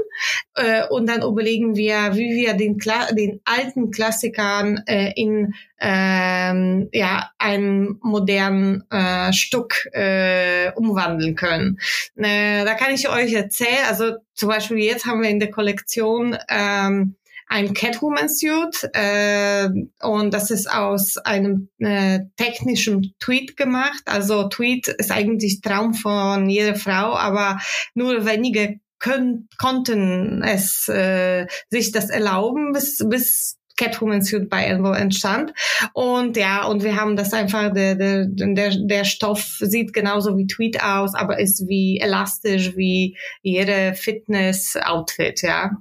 äh, 0.56 0.88
und 0.88 1.08
dann 1.08 1.22
überlegen 1.22 1.76
wir, 1.76 2.16
wie 2.16 2.36
wir 2.36 2.54
den, 2.54 2.78
Kla 2.78 3.12
den 3.12 3.42
alten 3.46 3.92
Klassikern 3.92 4.82
äh, 4.88 5.14
in 5.16 5.54
ähm, 5.80 6.90
ja 6.94 7.32
ein 7.38 7.98
modernen 8.02 8.84
äh, 8.90 9.34
Stück 9.34 9.88
äh, 9.94 10.72
umwandeln 10.76 11.36
können. 11.36 11.80
Äh, 12.16 12.66
da 12.66 12.74
kann 12.76 12.94
ich 12.94 13.10
euch 13.10 13.34
erzählen. 13.34 13.86
Also 13.88 14.16
zum 14.34 14.50
Beispiel 14.50 14.78
jetzt 14.78 15.06
haben 15.06 15.22
wir 15.22 15.30
in 15.30 15.40
der 15.40 15.52
Kollektion 15.52 16.38
ähm, 16.50 17.16
ein 17.48 17.74
Catwoman-Suit 17.74 18.90
äh, 18.94 19.70
und 20.02 20.34
das 20.34 20.52
ist 20.52 20.70
aus 20.70 21.18
einem 21.18 21.70
äh, 21.80 22.22
technischen 22.38 23.14
Tweet 23.20 23.56
gemacht. 23.56 24.02
Also 24.06 24.50
Tweet 24.50 24.88
ist 24.88 25.12
eigentlich 25.12 25.62
Traum 25.62 25.94
von 25.94 26.50
jeder 26.50 26.76
Frau, 26.76 27.16
aber 27.16 27.60
nur 27.94 28.26
wenige 28.26 28.80
können, 29.00 29.50
konnten 29.60 30.42
es 30.42 30.88
äh, 30.88 31.48
sich 31.70 31.92
das 31.92 32.10
erlauben, 32.10 32.72
bis, 32.74 33.04
bis 33.08 33.58
Catwoman 33.78 34.22
Suit 34.22 34.50
bei 34.50 34.64
Elbow 34.64 34.94
entstand. 34.94 35.54
Und 35.94 36.38
ja, 36.38 36.66
und 36.66 36.84
wir 36.84 36.96
haben 36.96 37.16
das 37.16 37.34
einfach, 37.34 37.74
der, 37.74 37.96
der, 37.96 38.26
der, 38.28 38.76
der 38.80 39.04
Stoff 39.04 39.58
sieht 39.60 39.94
genauso 39.94 40.38
wie 40.38 40.48
Tweet 40.48 40.82
aus, 40.82 41.14
aber 41.14 41.40
ist 41.40 41.68
wie 41.68 42.00
elastisch 42.00 42.76
wie 42.76 43.18
jede 43.42 43.94
Fitness-Outfit, 43.94 45.42
ja. 45.42 45.72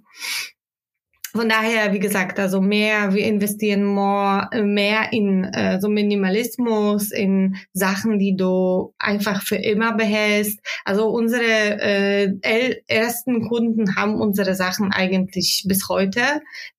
Von 1.37 1.49
daher, 1.49 1.93
wie 1.93 1.99
gesagt, 1.99 2.39
also 2.39 2.61
mehr, 2.61 3.13
wir 3.13 3.25
investieren 3.25 3.83
more, 3.83 4.49
mehr 4.63 5.13
in 5.13 5.43
äh, 5.43 5.81
so 5.81 5.89
Minimalismus, 5.89 7.11
in 7.11 7.57
Sachen, 7.73 8.21
die 8.21 8.37
du 8.37 8.95
einfach 9.01 9.43
für 9.43 9.57
immer 9.57 9.97
behältst. 9.97 10.61
Also 10.85 11.09
unsere 11.09 11.43
äh, 11.43 12.77
ersten 12.87 13.49
Kunden 13.49 13.97
haben 13.97 14.21
unsere 14.21 14.55
Sachen 14.55 14.93
eigentlich 14.93 15.65
bis 15.67 15.89
heute. 15.89 16.21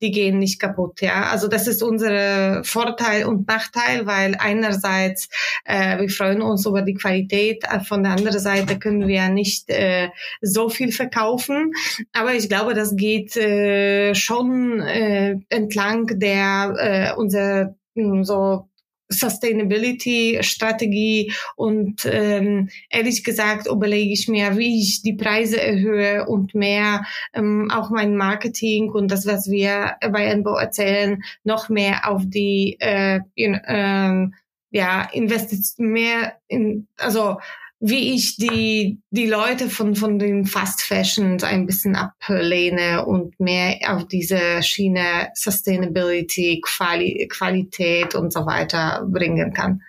Die 0.02 0.12
gehen 0.12 0.40
nicht 0.40 0.62
kaputt, 0.62 1.02
ja. 1.02 1.24
Also 1.32 1.50
das 1.50 1.68
ist 1.68 1.84
unser 1.84 2.64
Vorteil 2.64 3.26
und 3.26 3.50
Nachteil, 3.50 4.06
weil 4.06 4.38
einerseits 4.40 5.28
äh, 5.66 6.00
wir 6.00 6.08
freuen 6.08 6.42
uns 6.42 6.66
über 6.66 6.82
die 6.82 6.94
Qualität, 6.94 7.66
von 7.86 8.04
der 8.04 8.14
anderen 8.14 8.40
Seite 8.40 8.80
können 8.80 9.06
wir 9.06 9.28
nicht 9.28 9.70
äh, 9.70 10.08
so 10.42 10.70
viel 10.70 10.94
verkaufen. 10.94 11.74
Aber 12.14 12.34
ich 12.34 12.48
glaube, 12.48 12.74
das 12.74 12.96
geht 12.96 13.36
äh, 13.36 14.16
schon 14.16 14.45
schon 14.46 14.82
äh, 14.82 15.40
entlang 15.50 16.06
der 16.20 16.76
äh, 16.78 17.14
unserer 17.18 17.76
hm, 17.96 18.24
so 18.24 18.70
Sustainability-Strategie. 19.08 21.32
Und 21.56 22.08
ähm, 22.12 22.70
ehrlich 22.90 23.24
gesagt 23.24 23.68
überlege 23.68 24.12
ich 24.12 24.28
mir, 24.28 24.58
wie 24.58 24.82
ich 24.82 25.04
die 25.04 25.14
Preise 25.14 25.62
erhöhe 25.62 26.26
und 26.26 26.56
mehr 26.56 27.06
ähm, 27.34 27.70
auch 27.72 27.92
mein 27.92 28.18
Marketing 28.18 28.90
und 28.90 29.12
das, 29.12 29.28
was 29.28 29.48
wir 29.50 29.98
bei 30.12 30.26
Enbo 30.26 30.56
erzählen, 30.56 31.22
noch 31.44 31.70
mehr 31.70 32.10
auf 32.10 32.24
die 32.26 32.78
äh, 32.80 33.20
in, 33.36 33.62
ähm, 33.68 34.34
ja 34.72 35.08
Investition 35.14 35.92
mehr 35.92 36.40
in 36.48 36.88
also 36.98 37.38
wie 37.80 38.16
ich 38.16 38.38
die, 38.38 39.02
die 39.10 39.28
Leute 39.28 39.70
von, 39.70 39.96
von 39.96 40.18
den 40.18 40.46
Fast 40.46 40.82
Fashions 40.82 41.44
ein 41.44 41.66
bisschen 41.66 41.96
ablehne 41.96 43.06
und 43.06 43.40
mehr 43.40 43.78
auf 43.88 44.08
diese 44.08 44.64
Schiene 44.64 45.30
Sustainability, 45.36 46.62
Quali 46.64 47.28
Qualität 47.30 48.16
und 48.16 48.32
so 48.32 48.46
weiter 48.46 49.06
bringen 49.08 49.54
kann. 49.54 49.82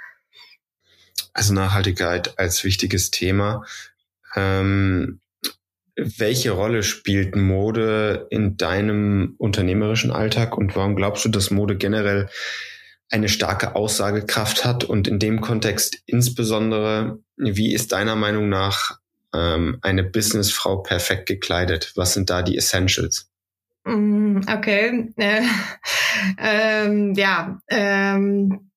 Also 1.33 1.55
Nachhaltigkeit 1.55 2.39
als 2.39 2.65
wichtiges 2.65 3.11
Thema. 3.11 3.65
Ähm, 4.35 5.21
welche 5.97 6.51
Rolle 6.51 6.83
spielt 6.83 7.37
Mode 7.37 8.27
in 8.31 8.57
deinem 8.57 9.35
unternehmerischen 9.39 10.11
Alltag 10.11 10.57
und 10.57 10.77
warum 10.77 10.97
glaubst 10.97 11.25
du, 11.25 11.31
dass 11.31 11.51
Mode 11.51 11.77
generell 11.77 12.29
eine 13.11 13.29
starke 13.29 13.75
Aussagekraft 13.75 14.65
hat 14.65 14.85
und 14.85 15.09
in 15.09 15.19
dem 15.19 15.41
Kontext 15.41 15.99
insbesondere, 16.07 17.21
wie 17.37 17.73
ist 17.73 17.93
deiner 17.93 18.17
Meinung 18.17 18.49
nach 18.49 18.99
ähm, 19.35 19.79
eine 19.83 20.03
Businessfrau 20.03 20.79
perfekt 20.79 21.27
gekleidet? 21.27 21.93
Was 21.95 22.15
sind 22.15 22.31
da 22.31 22.43
die 22.43 22.57
Essentials? 22.57 23.31
Mm, 23.85 24.41
okay, 24.49 25.13
äh, 25.17 25.43
ähm, 26.39 27.15
ja, 27.15 27.61
ähm, 27.69 28.71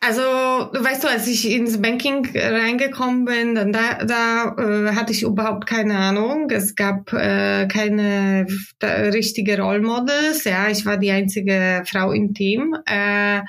also, 0.00 0.22
weißt 0.22 1.04
du, 1.04 1.08
als 1.08 1.26
ich 1.26 1.50
ins 1.50 1.80
Banking 1.80 2.28
reingekommen 2.34 3.24
bin, 3.24 3.54
dann 3.54 3.72
da, 3.72 4.04
da 4.04 4.56
äh, 4.58 4.94
hatte 4.94 5.12
ich 5.12 5.22
überhaupt 5.22 5.66
keine 5.66 5.96
Ahnung. 5.98 6.50
Es 6.50 6.74
gab 6.74 7.12
äh, 7.12 7.66
keine 7.66 8.46
richtige 8.82 9.60
Rollmodels. 9.60 10.44
Ja, 10.44 10.68
ich 10.68 10.86
war 10.86 10.96
die 10.96 11.10
einzige 11.10 11.82
Frau 11.86 12.12
im 12.12 12.34
Team. 12.34 12.76
Äh, 12.86 13.40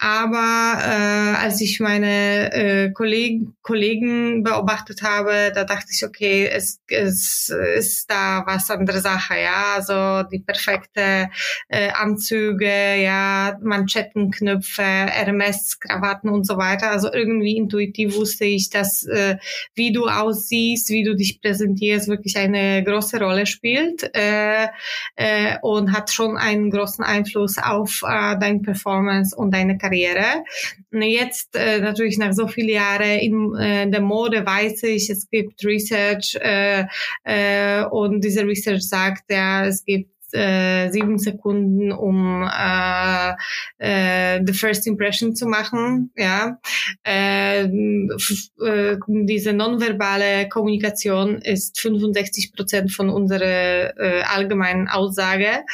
aber 0.00 0.78
äh, 0.80 1.44
als 1.44 1.60
ich 1.60 1.80
meine 1.80 2.52
äh, 2.52 2.92
Kollegen, 2.92 3.56
Kollegen 3.62 4.44
beobachtet 4.44 5.02
habe, 5.02 5.50
da 5.52 5.64
dachte 5.64 5.88
ich, 5.92 6.04
okay, 6.04 6.46
es, 6.46 6.80
es 6.86 7.52
ist 7.76 8.08
da 8.08 8.44
was 8.46 8.70
andere 8.70 9.00
Sache, 9.00 9.34
ja. 9.40 9.74
Also 9.74 10.28
die 10.30 10.38
perfekte 10.38 11.30
äh, 11.68 11.90
Anzüge, 11.90 12.94
ja, 13.02 13.58
Manschettenknöpfe, 13.60 14.82
Hermes-Krawatten 14.84 16.30
und 16.30 16.46
so 16.46 16.56
weiter. 16.58 16.92
Also 16.92 17.12
irgendwie 17.12 17.56
intuitiv 17.56 18.14
wusste 18.14 18.44
ich, 18.44 18.70
dass 18.70 19.04
äh, 19.04 19.38
wie 19.74 19.90
du 19.90 20.06
aussiehst, 20.06 20.90
wie 20.90 21.02
du 21.02 21.16
dich 21.16 21.40
präsentierst, 21.40 22.06
wirklich 22.06 22.36
eine 22.36 22.84
große 22.84 23.18
Rolle 23.18 23.46
spielt 23.46 24.08
äh, 24.16 24.68
äh, 25.16 25.56
und 25.60 25.92
hat 25.92 26.12
schon 26.12 26.36
einen 26.36 26.70
großen 26.70 27.02
Einfluss 27.04 27.58
auf 27.58 28.02
äh, 28.06 28.38
deine 28.38 28.60
Performance 28.60 29.34
und 29.36 29.52
deine 29.52 29.76
Karriere 29.76 29.87
Karriere. 29.88 30.44
Jetzt 30.92 31.56
äh, 31.56 31.80
natürlich 31.80 32.18
nach 32.18 32.32
so 32.32 32.46
vielen 32.46 32.68
Jahren 32.68 33.18
in 33.18 33.54
äh, 33.56 33.90
der 33.90 34.00
Mode 34.00 34.44
weiß 34.44 34.82
ich, 34.84 35.10
es 35.10 35.28
gibt 35.30 35.64
Research 35.64 36.36
äh, 36.40 36.84
äh, 37.24 37.84
und 37.84 38.22
diese 38.22 38.46
Research 38.46 38.82
sagt 38.82 39.24
ja, 39.30 39.66
es 39.66 39.84
gibt 39.84 40.10
äh, 40.32 40.90
sieben 40.90 41.18
Sekunden, 41.18 41.90
um 41.90 42.46
äh, 42.46 43.32
äh, 43.78 44.42
the 44.44 44.52
first 44.52 44.86
impression 44.86 45.34
zu 45.34 45.46
machen. 45.46 46.12
Ja, 46.16 46.58
äh, 47.02 47.62
äh, 47.64 48.98
diese 49.06 49.54
nonverbale 49.54 50.48
Kommunikation 50.50 51.40
ist 51.40 51.80
65 51.80 52.52
Prozent 52.52 52.92
von 52.92 53.08
unserer 53.08 53.98
äh, 53.98 54.22
allgemeinen 54.22 54.88
Aussage. 54.88 55.64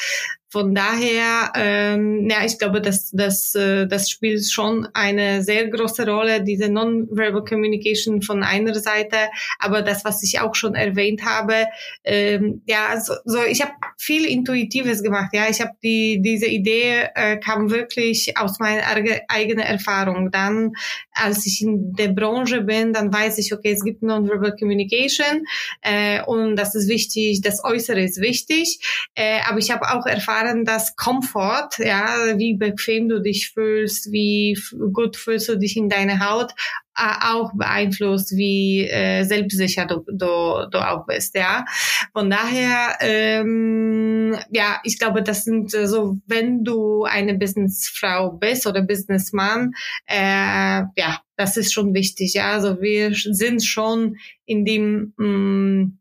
Von 0.54 0.72
daher, 0.72 1.50
ähm, 1.56 2.28
ja, 2.30 2.44
ich 2.44 2.60
glaube, 2.60 2.80
dass 2.80 3.10
das, 3.10 3.56
äh, 3.56 3.88
das 3.88 4.08
spielt 4.08 4.48
schon 4.48 4.86
eine 4.94 5.42
sehr 5.42 5.66
große 5.66 6.06
Rolle, 6.08 6.44
diese 6.44 6.68
Non-Verbal 6.68 7.42
Communication 7.42 8.22
von 8.22 8.44
einer 8.44 8.72
Seite, 8.76 9.16
aber 9.58 9.82
das, 9.82 10.04
was 10.04 10.22
ich 10.22 10.38
auch 10.38 10.54
schon 10.54 10.76
erwähnt 10.76 11.24
habe, 11.24 11.66
ähm, 12.04 12.62
ja, 12.66 13.00
so, 13.00 13.14
so 13.24 13.42
ich 13.42 13.62
habe 13.62 13.72
viel 13.98 14.24
Intuitives 14.26 15.02
gemacht, 15.02 15.30
ja, 15.32 15.48
ich 15.50 15.60
habe 15.60 15.72
die 15.82 16.22
diese 16.22 16.46
Idee 16.46 17.08
äh, 17.16 17.36
kam 17.38 17.72
wirklich 17.72 18.38
aus 18.38 18.60
meiner 18.60 18.84
eigenen 19.26 19.64
Erfahrung. 19.64 20.30
Dann, 20.30 20.74
als 21.14 21.46
ich 21.46 21.62
in 21.62 21.92
der 21.94 22.08
Branche 22.08 22.62
bin, 22.62 22.92
dann 22.92 23.12
weiß 23.12 23.38
ich, 23.38 23.52
okay, 23.52 23.72
es 23.72 23.84
gibt 23.84 24.02
Non-Verbal 24.02 24.56
Communication 24.58 25.46
äh, 25.82 26.22
und 26.24 26.56
das 26.56 26.74
ist 26.74 26.88
wichtig, 26.88 27.40
das 27.42 27.62
Äußere 27.64 28.00
ist 28.00 28.20
wichtig, 28.20 28.80
äh, 29.14 29.40
aber 29.48 29.58
ich 29.58 29.70
habe 29.70 29.90
auch 29.92 30.06
erfahren 30.06 30.64
dass 30.64 30.96
Komfort, 30.96 31.78
ja, 31.78 32.36
wie 32.36 32.54
bequem 32.54 33.08
du 33.08 33.20
dich 33.20 33.50
fühlst, 33.50 34.12
wie 34.12 34.58
gut 34.92 35.16
fühlst 35.16 35.48
du 35.48 35.56
dich 35.56 35.76
in 35.76 35.88
deiner 35.88 36.20
Haut, 36.20 36.52
auch 36.94 37.52
beeinflusst, 37.54 38.36
wie 38.36 38.88
äh, 38.88 39.24
selbstsicher 39.24 39.86
du, 39.86 40.04
du, 40.06 40.68
du 40.70 40.78
auch 40.78 41.06
bist, 41.06 41.34
ja. 41.34 41.64
Von 42.12 42.30
daher, 42.30 42.96
ähm, 43.00 44.36
ja, 44.50 44.80
ich 44.84 44.98
glaube, 44.98 45.22
das 45.22 45.44
sind 45.44 45.74
äh, 45.74 45.86
so, 45.86 46.18
wenn 46.26 46.64
du 46.64 47.04
eine 47.04 47.34
Businessfrau 47.34 48.32
bist 48.32 48.66
oder 48.66 48.82
Businessmann, 48.82 49.72
äh, 50.06 50.82
ja, 50.96 51.20
das 51.36 51.56
ist 51.56 51.72
schon 51.72 51.94
wichtig, 51.94 52.34
ja. 52.34 52.52
Also 52.52 52.80
wir 52.80 53.14
sind 53.14 53.64
schon 53.64 54.16
in 54.46 54.64
dem 54.64 55.14
mh, 55.16 55.26
mm, 55.26 55.98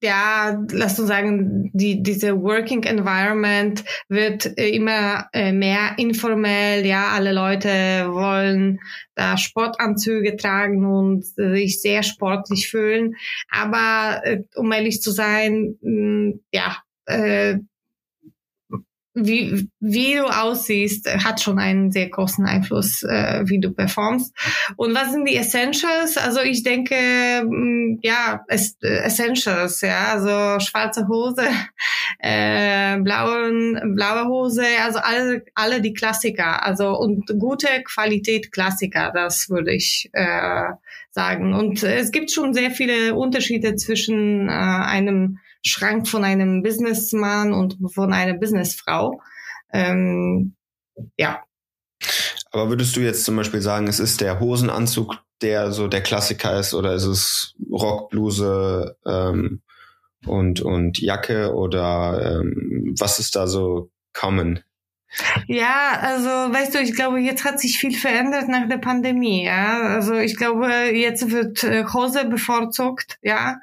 ja, 0.00 0.64
lass 0.70 0.98
uns 0.98 1.08
sagen, 1.08 1.70
die, 1.72 2.02
diese 2.02 2.40
Working 2.40 2.84
Environment 2.84 3.84
wird 4.08 4.58
äh, 4.58 4.70
immer 4.70 5.28
äh, 5.32 5.52
mehr 5.52 5.94
informell. 5.96 6.86
Ja, 6.86 7.08
alle 7.08 7.32
Leute 7.32 7.68
wollen 7.68 8.78
da 9.14 9.36
Sportanzüge 9.36 10.36
tragen 10.36 10.86
und 10.86 11.24
sich 11.24 11.80
sehr 11.80 12.02
sportlich 12.02 12.68
fühlen. 12.68 13.14
Aber 13.50 14.20
äh, 14.24 14.42
um 14.54 14.70
ehrlich 14.72 15.02
zu 15.02 15.10
sein, 15.10 15.76
mh, 15.82 16.34
ja, 16.52 16.76
äh, 17.06 17.58
wie, 19.24 19.68
wie 19.80 20.14
du 20.14 20.24
aussiehst, 20.24 21.08
hat 21.24 21.40
schon 21.40 21.58
einen 21.58 21.92
sehr 21.92 22.08
großen 22.08 22.44
Einfluss, 22.46 23.02
äh, 23.02 23.42
wie 23.44 23.60
du 23.60 23.72
performst. 23.72 24.34
Und 24.76 24.94
was 24.94 25.12
sind 25.12 25.26
die 25.26 25.36
Essentials? 25.36 26.16
Also 26.16 26.40
ich 26.40 26.62
denke, 26.62 26.94
mh, 26.94 27.50
mm, 27.50 27.98
ja, 28.02 28.44
es, 28.48 28.76
äh, 28.82 29.04
Essentials, 29.04 29.80
ja, 29.80 30.12
also 30.12 30.64
schwarze 30.64 31.08
Hose, 31.08 31.46
äh, 32.18 32.98
blauen, 32.98 33.94
blaue 33.94 34.26
Hose, 34.28 34.64
also 34.84 34.98
alle, 35.00 35.44
alle 35.54 35.80
die 35.80 35.92
Klassiker, 35.92 36.64
also 36.64 36.98
und 36.98 37.26
gute 37.38 37.68
Qualität 37.84 38.52
Klassiker, 38.52 39.10
das 39.14 39.48
würde 39.50 39.72
ich 39.72 40.10
äh, 40.12 40.70
sagen. 41.10 41.54
Und 41.54 41.82
es 41.82 42.10
gibt 42.12 42.30
schon 42.30 42.54
sehr 42.54 42.70
viele 42.70 43.14
Unterschiede 43.14 43.76
zwischen 43.76 44.48
äh, 44.48 44.52
einem 44.52 45.38
Schrank 45.64 46.08
von 46.08 46.24
einem 46.24 46.62
Businessman 46.62 47.52
und 47.52 47.78
von 47.92 48.12
einer 48.12 48.34
Businessfrau. 48.34 49.20
Ähm, 49.72 50.54
ja. 51.16 51.42
Aber 52.50 52.70
würdest 52.70 52.96
du 52.96 53.00
jetzt 53.00 53.24
zum 53.24 53.36
Beispiel 53.36 53.60
sagen, 53.60 53.88
es 53.88 54.00
ist 54.00 54.20
der 54.20 54.40
Hosenanzug, 54.40 55.16
der 55.42 55.72
so 55.72 55.88
der 55.88 56.02
Klassiker 56.02 56.58
ist, 56.58 56.74
oder 56.74 56.94
ist 56.94 57.04
es 57.04 57.54
Rockbluse 57.70 58.96
ähm, 59.06 59.60
und, 60.26 60.60
und 60.62 60.98
Jacke 60.98 61.54
oder 61.54 62.40
ähm, 62.40 62.94
was 62.98 63.18
ist 63.18 63.36
da 63.36 63.46
so 63.46 63.90
common? 64.12 64.60
Ja, 65.46 65.98
also 66.02 66.28
weißt 66.28 66.74
du, 66.74 66.80
ich 66.80 66.94
glaube, 66.94 67.18
jetzt 67.20 67.44
hat 67.44 67.58
sich 67.58 67.78
viel 67.78 67.96
verändert 67.96 68.48
nach 68.48 68.68
der 68.68 68.76
Pandemie. 68.76 69.44
Ja, 69.44 69.80
also 69.94 70.14
ich 70.14 70.36
glaube, 70.36 70.68
jetzt 70.92 71.30
wird 71.30 71.64
äh, 71.64 71.84
Hose 71.86 72.26
bevorzugt. 72.26 73.18
Ja, 73.22 73.56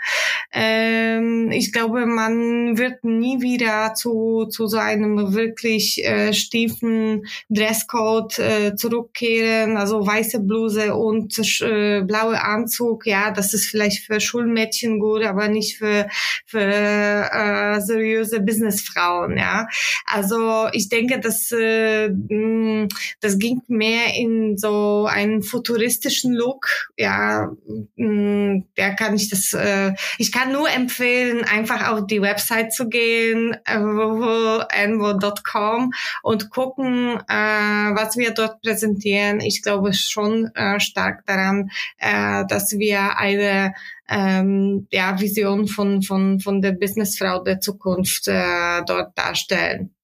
ähm, 0.52 1.52
ich 1.52 1.72
glaube, 1.72 2.06
man 2.08 2.78
wird 2.78 3.04
nie 3.04 3.42
wieder 3.42 3.94
zu 3.94 4.48
zu 4.50 4.68
so 4.68 4.78
einem 4.78 5.36
wirklich 5.36 6.04
äh, 6.04 6.34
stiefen 6.34 7.26
Dresscode 7.50 8.40
äh, 8.40 8.76
zurückkehren. 8.76 9.78
Also 9.78 10.06
weiße 10.06 10.40
Bluse 10.40 10.96
und 10.96 11.38
äh, 11.62 12.02
blaue 12.02 12.42
Anzug. 12.42 13.06
Ja, 13.06 13.32
das 13.32 13.54
ist 13.54 13.68
vielleicht 13.68 14.06
für 14.06 14.20
Schulmädchen 14.20 15.00
gut, 15.00 15.24
aber 15.24 15.48
nicht 15.48 15.78
für 15.78 16.08
für 16.48 16.60
äh, 16.60 17.80
seriöse 17.82 18.42
Businessfrauen. 18.42 19.38
Ja, 19.38 19.68
also 20.06 20.68
ich 20.74 20.90
denke, 20.90 21.20
dass 21.20 21.35
das, 21.36 21.52
äh, 21.52 22.10
mm, 22.10 22.88
das 23.19 23.38
ging 23.38 23.62
mehr 23.67 24.15
in 24.15 24.58
so 24.58 25.08
einen 25.10 25.43
futuristischen 25.43 26.34
Look. 26.34 26.67
Ja, 26.98 27.52
mh, 27.95 28.08
mm, 28.08 28.67
da 28.76 28.91
kann 28.91 29.15
ich 29.15 29.30
das, 29.30 29.54
äh, 29.54 29.93
ich 30.17 30.32
kann 30.32 30.52
nur 30.52 30.69
empfehlen, 30.69 31.43
einfach 31.43 31.89
auf 31.89 32.08
die 32.08 32.21
Website 32.21 32.74
zu 32.74 32.88
gehen, 32.89 33.56
äh, 33.65 34.84
envo.com 34.84 35.91
und 36.24 36.50
gucken, 36.50 37.19
äh, 37.28 37.95
was 37.95 38.17
wir 38.17 38.32
dort 38.32 38.62
präsentieren. 38.62 39.39
Ich 39.39 39.62
glaube 39.62 39.93
schon 39.93 40.52
äh, 40.56 40.80
stark 40.80 41.26
daran, 41.26 41.69
äh, 42.00 42.45
dass 42.48 42.78
wir 42.78 43.17
eine 43.17 43.74
ähm, 44.08 44.88
ja, 44.91 45.19
Vision 45.19 45.67
von, 45.67 46.02
von, 46.02 46.39
von 46.39 46.62
der 46.62 46.74
Businessfrau 46.74 47.43
der 47.43 47.60
Zukunft 47.60 48.28
äh, 48.28 48.84
dort 48.86 49.17
darstellen. 49.17 49.95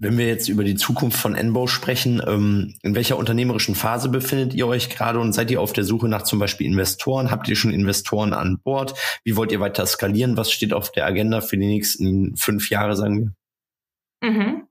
Wenn 0.00 0.16
wir 0.16 0.26
jetzt 0.26 0.48
über 0.48 0.62
die 0.62 0.76
Zukunft 0.76 1.18
von 1.18 1.34
Enbow 1.34 1.66
sprechen, 1.66 2.22
ähm, 2.24 2.74
in 2.82 2.94
welcher 2.94 3.18
unternehmerischen 3.18 3.74
Phase 3.74 4.08
befindet 4.08 4.54
ihr 4.54 4.66
euch 4.66 4.90
gerade 4.90 5.18
und 5.18 5.32
seid 5.32 5.50
ihr 5.50 5.60
auf 5.60 5.72
der 5.72 5.84
Suche 5.84 6.08
nach 6.08 6.22
zum 6.22 6.38
Beispiel 6.38 6.66
Investoren? 6.66 7.30
Habt 7.30 7.48
ihr 7.48 7.56
schon 7.56 7.72
Investoren 7.72 8.32
an 8.32 8.58
Bord? 8.62 8.94
Wie 9.24 9.34
wollt 9.34 9.50
ihr 9.50 9.60
weiter 9.60 9.86
skalieren? 9.86 10.36
Was 10.36 10.52
steht 10.52 10.72
auf 10.72 10.92
der 10.92 11.06
Agenda 11.06 11.40
für 11.40 11.56
die 11.56 11.66
nächsten 11.66 12.36
fünf 12.36 12.70
Jahre, 12.70 12.94
sagen 12.94 13.34
wir? 14.20 14.30
Mhm. 14.30 14.67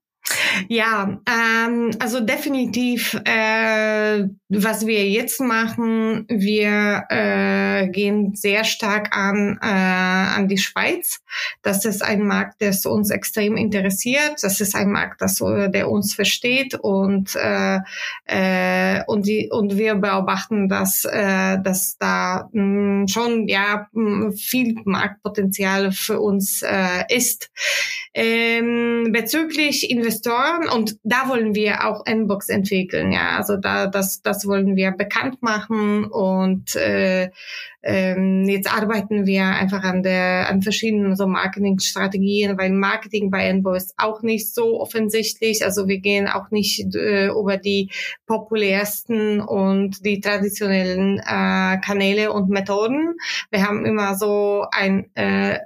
Ja, 0.68 1.20
ähm, 1.28 1.92
also 2.00 2.20
definitiv, 2.20 3.14
äh, 3.26 4.28
was 4.50 4.86
wir 4.88 5.10
jetzt 5.10 5.42
machen, 5.42 6.26
wir 6.30 7.04
äh, 7.10 7.88
gehen 7.90 8.34
sehr 8.36 8.64
stark 8.64 9.16
an, 9.16 9.60
äh, 9.62 9.66
an 9.66 10.48
die 10.48 10.58
Schweiz. 10.58 11.22
Das 11.62 11.86
ist 11.86 12.04
ein 12.04 12.26
Markt, 12.26 12.62
der 12.62 12.74
uns 12.86 13.10
extrem 13.10 13.58
interessiert. 13.58 14.36
Das 14.42 14.62
ist 14.62 14.76
ein 14.76 14.92
Markt, 14.92 15.22
das, 15.22 15.38
der 15.38 15.90
uns 15.90 16.14
versteht 16.14 16.76
und, 16.76 17.36
äh, 17.36 17.80
äh, 18.26 19.04
und, 19.08 19.26
die, 19.26 19.50
und 19.52 19.78
wir 19.78 19.96
beobachten, 19.96 20.70
dass, 20.70 21.06
äh, 21.06 21.58
dass 21.62 21.98
da 21.98 22.50
mh, 22.52 23.02
hm, 23.02 23.08
schon 23.08 23.48
ja, 23.48 23.88
hm, 23.94 24.34
viel 24.34 24.76
Marktpotenzial 24.86 25.92
für 25.92 26.20
uns 26.20 26.62
äh, 26.62 27.04
ist. 27.10 27.50
Ähm, 28.14 29.10
bezüglich 29.12 29.90
Investoren 29.90 30.47
und 30.74 30.98
da 31.04 31.30
wollen 31.30 31.56
wir 31.56 31.88
auch 31.88 32.06
Inbox 32.06 32.50
entwickeln, 32.50 33.12
ja, 33.12 33.38
also 33.38 33.58
da 33.58 33.88
das 33.88 34.22
das 34.22 34.46
wollen 34.46 34.76
wir 34.76 34.92
bekannt 34.92 35.42
machen. 35.42 36.06
Und 36.06 36.76
äh, 36.76 37.30
ähm, 37.84 38.46
jetzt 38.50 38.72
arbeiten 38.72 39.26
wir 39.26 39.46
einfach 39.46 39.84
an 39.84 40.04
der 40.04 40.50
an 40.50 40.62
verschiedenen 40.62 41.16
so 41.16 41.28
Marketingstrategien, 41.28 42.58
weil 42.58 42.72
Marketing 42.72 43.32
bei 43.32 43.48
Enbo 43.48 43.74
ist 43.74 43.94
auch 43.98 44.22
nicht 44.22 44.54
so 44.54 44.80
offensichtlich, 44.82 45.64
also 45.64 45.88
wir 45.88 46.00
gehen 46.00 46.28
auch 46.28 46.52
nicht 46.52 46.96
äh, 46.96 47.28
über 47.28 47.58
die 47.58 47.92
populärsten 48.26 49.42
und 49.42 50.06
die 50.06 50.20
traditionellen 50.20 51.20
äh, 51.20 51.78
Kanäle 51.80 52.34
und 52.34 52.50
Methoden. 52.50 53.16
Wir 53.52 53.68
haben 53.68 53.86
immer 53.86 54.16
so 54.16 54.66
ein 54.72 55.10
äh, 55.16 55.60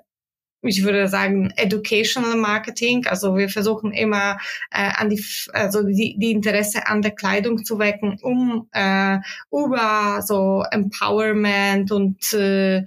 ich 0.62 0.84
würde 0.84 1.08
sagen, 1.08 1.52
Educational 1.56 2.36
Marketing. 2.38 3.06
Also 3.08 3.36
wir 3.36 3.50
versuchen 3.50 3.92
immer 3.92 4.38
äh, 4.72 4.92
an 4.96 5.10
die, 5.10 5.24
also 5.54 5.84
die, 5.84 6.16
die 6.18 6.32
Interesse 6.32 6.88
an 6.88 7.02
der 7.02 7.12
Kleidung 7.12 7.64
zu 7.64 7.80
wecken, 7.80 8.18
um 8.22 8.68
äh, 8.72 9.18
über 9.52 10.22
so 10.26 10.64
Empowerment 10.70 11.92
und 11.92 12.34
äh, 12.34 12.84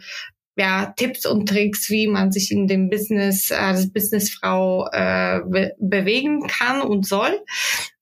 ja, 0.57 0.95
Tipps 0.97 1.27
und 1.27 1.49
Tricks, 1.49 1.91
wie 1.91 2.07
man 2.07 2.31
sich 2.31 2.53
in 2.53 2.69
dem 2.69 2.89
Business 2.89 3.51
als 3.51 3.93
Businessfrau 3.93 4.89
äh, 4.93 5.41
be 5.45 5.73
bewegen 5.79 6.47
kann 6.47 6.81
und 6.81 7.07
soll. 7.07 7.41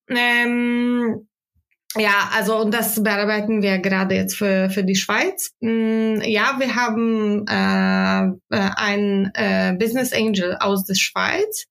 Ähm, 0.08 1.26
Ja, 1.96 2.31
also 2.35 2.57
und 2.59 2.72
das 2.72 3.02
bearbeiten 3.02 3.61
wir 3.61 3.78
gerade 3.78 4.14
jetzt 4.14 4.37
für, 4.37 4.70
für 4.70 4.83
die 4.83 4.96
Schweiz. 4.96 5.52
Mm, 5.61 6.20
ja, 6.22 6.57
wir 6.59 6.74
haben 6.74 7.46
äh, 7.46 8.57
äh, 8.57 8.70
einen 8.76 9.31
äh, 9.35 9.76
Business 9.78 10.12
Angel 10.14 10.57
aus 10.59 10.87
der 10.87 10.94
Schweiz 10.94 11.66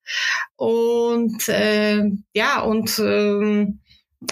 und 0.58 1.50
äh, 1.50 2.04
ja 2.34 2.62
und 2.62 3.00
äh, 3.00 3.66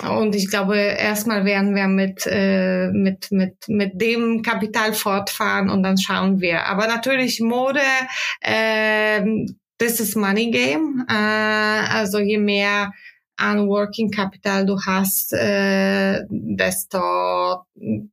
und 0.08 0.36
ich 0.36 0.52
glaube, 0.52 0.78
erstmal 0.78 1.45
werden 1.45 1.73
wir 1.73 1.88
mit, 1.88 2.28
äh, 2.28 2.91
mit, 2.91 3.32
mit, 3.32 3.56
mit 3.67 3.99
dem 3.99 4.43
Kapital 4.43 4.93
fortfahren 4.93 5.71
und 5.71 5.82
dann 5.82 5.97
schauen 5.97 6.41
wir. 6.41 6.67
Aber 6.67 6.86
natürlich 6.86 7.39
Mode, 7.39 7.82
äh, 8.41 9.19
das 9.80 9.99
ist 9.99 10.15
Money 10.15 10.52
Game. 10.52 11.06
Äh, 11.10 11.13
also 11.13 12.19
je 12.19 12.38
mehr 12.38 12.91
an 13.39 13.67
Working 13.67 14.12
Capital 14.12 14.65
du 14.65 14.78
hast, 14.86 15.34
äh, 15.34 16.23
desto 16.30 17.63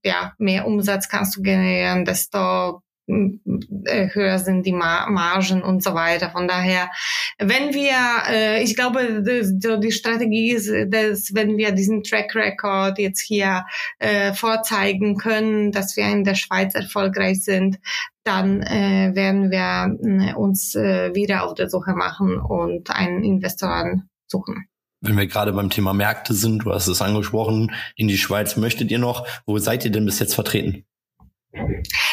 ja, 0.03 0.33
mehr 0.39 0.67
Umsatz 0.67 1.09
kannst 1.09 1.37
du 1.37 1.43
generieren, 1.43 2.05
desto 2.05 2.83
äh, 3.09 4.09
höher 4.15 4.39
sind 4.41 4.67
die 4.67 4.73
Margen 4.73 5.63
und 5.63 5.83
so 5.83 5.95
weiter. 5.95 6.31
Von 6.31 6.49
daher, 6.49 6.91
wenn 7.39 7.73
wir, 7.73 7.95
äh, 8.29 8.63
ich 8.65 8.75
glaube, 8.75 9.23
die 9.23 9.93
Strategie 9.93 10.53
ist, 10.53 10.69
dass 10.89 11.33
wenn 11.33 11.57
wir 11.57 11.73
diesen 11.73 12.03
Track 12.03 12.35
Record 12.35 12.99
jetzt 12.99 13.21
hier 13.21 13.65
äh, 14.01 14.33
vorzeigen 14.33 15.17
können, 15.17 15.71
dass 15.71 15.97
wir 15.97 16.05
in 16.05 16.25
der 16.25 16.35
Schweiz 16.35 16.75
erfolgreich 16.75 17.43
sind, 17.43 17.79
dann 18.25 18.61
werden 18.61 19.53
wir 19.53 20.37
uns 20.37 20.75
wieder 20.75 21.45
auf 21.45 21.55
der 21.55 21.71
Suche 21.71 21.93
machen 21.93 22.41
und 22.41 22.91
einen 22.91 23.23
Investor 23.23 24.03
suchen. 24.27 24.67
Wenn 25.07 25.17
wir 25.17 25.27
gerade 25.27 25.53
beim 25.53 25.71
Thema 25.71 25.93
Märkte 25.93 26.35
sind, 26.35 26.65
du 26.65 26.73
hast 26.73 26.89
es 26.89 27.01
angesprochen, 27.01 27.73
in 27.95 28.09
die 28.09 28.19
Schweiz 28.19 28.57
möchtet 28.57 28.91
ihr 28.91 28.99
noch. 28.99 29.27
Wo 29.47 29.59
seid 29.59 29.85
ihr 29.85 29.93
denn 29.93 30.05
bis 30.05 30.19
jetzt 30.19 30.35
vertreten? 30.35 30.85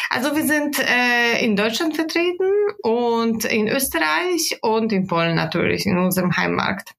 Also 0.10 0.36
wir 0.36 0.46
sind 0.46 0.80
äh, 0.80 1.44
in 1.44 1.56
Deutschland 1.56 1.96
vertreten 1.96 2.52
und 2.84 3.46
in 3.46 3.68
Österreich 3.68 4.60
und 4.62 4.94
in 4.94 5.08
Polen 5.08 5.36
natürlich, 5.36 5.86
in 5.86 5.98
unserem 5.98 6.38
Heimmarkt. 6.38 6.92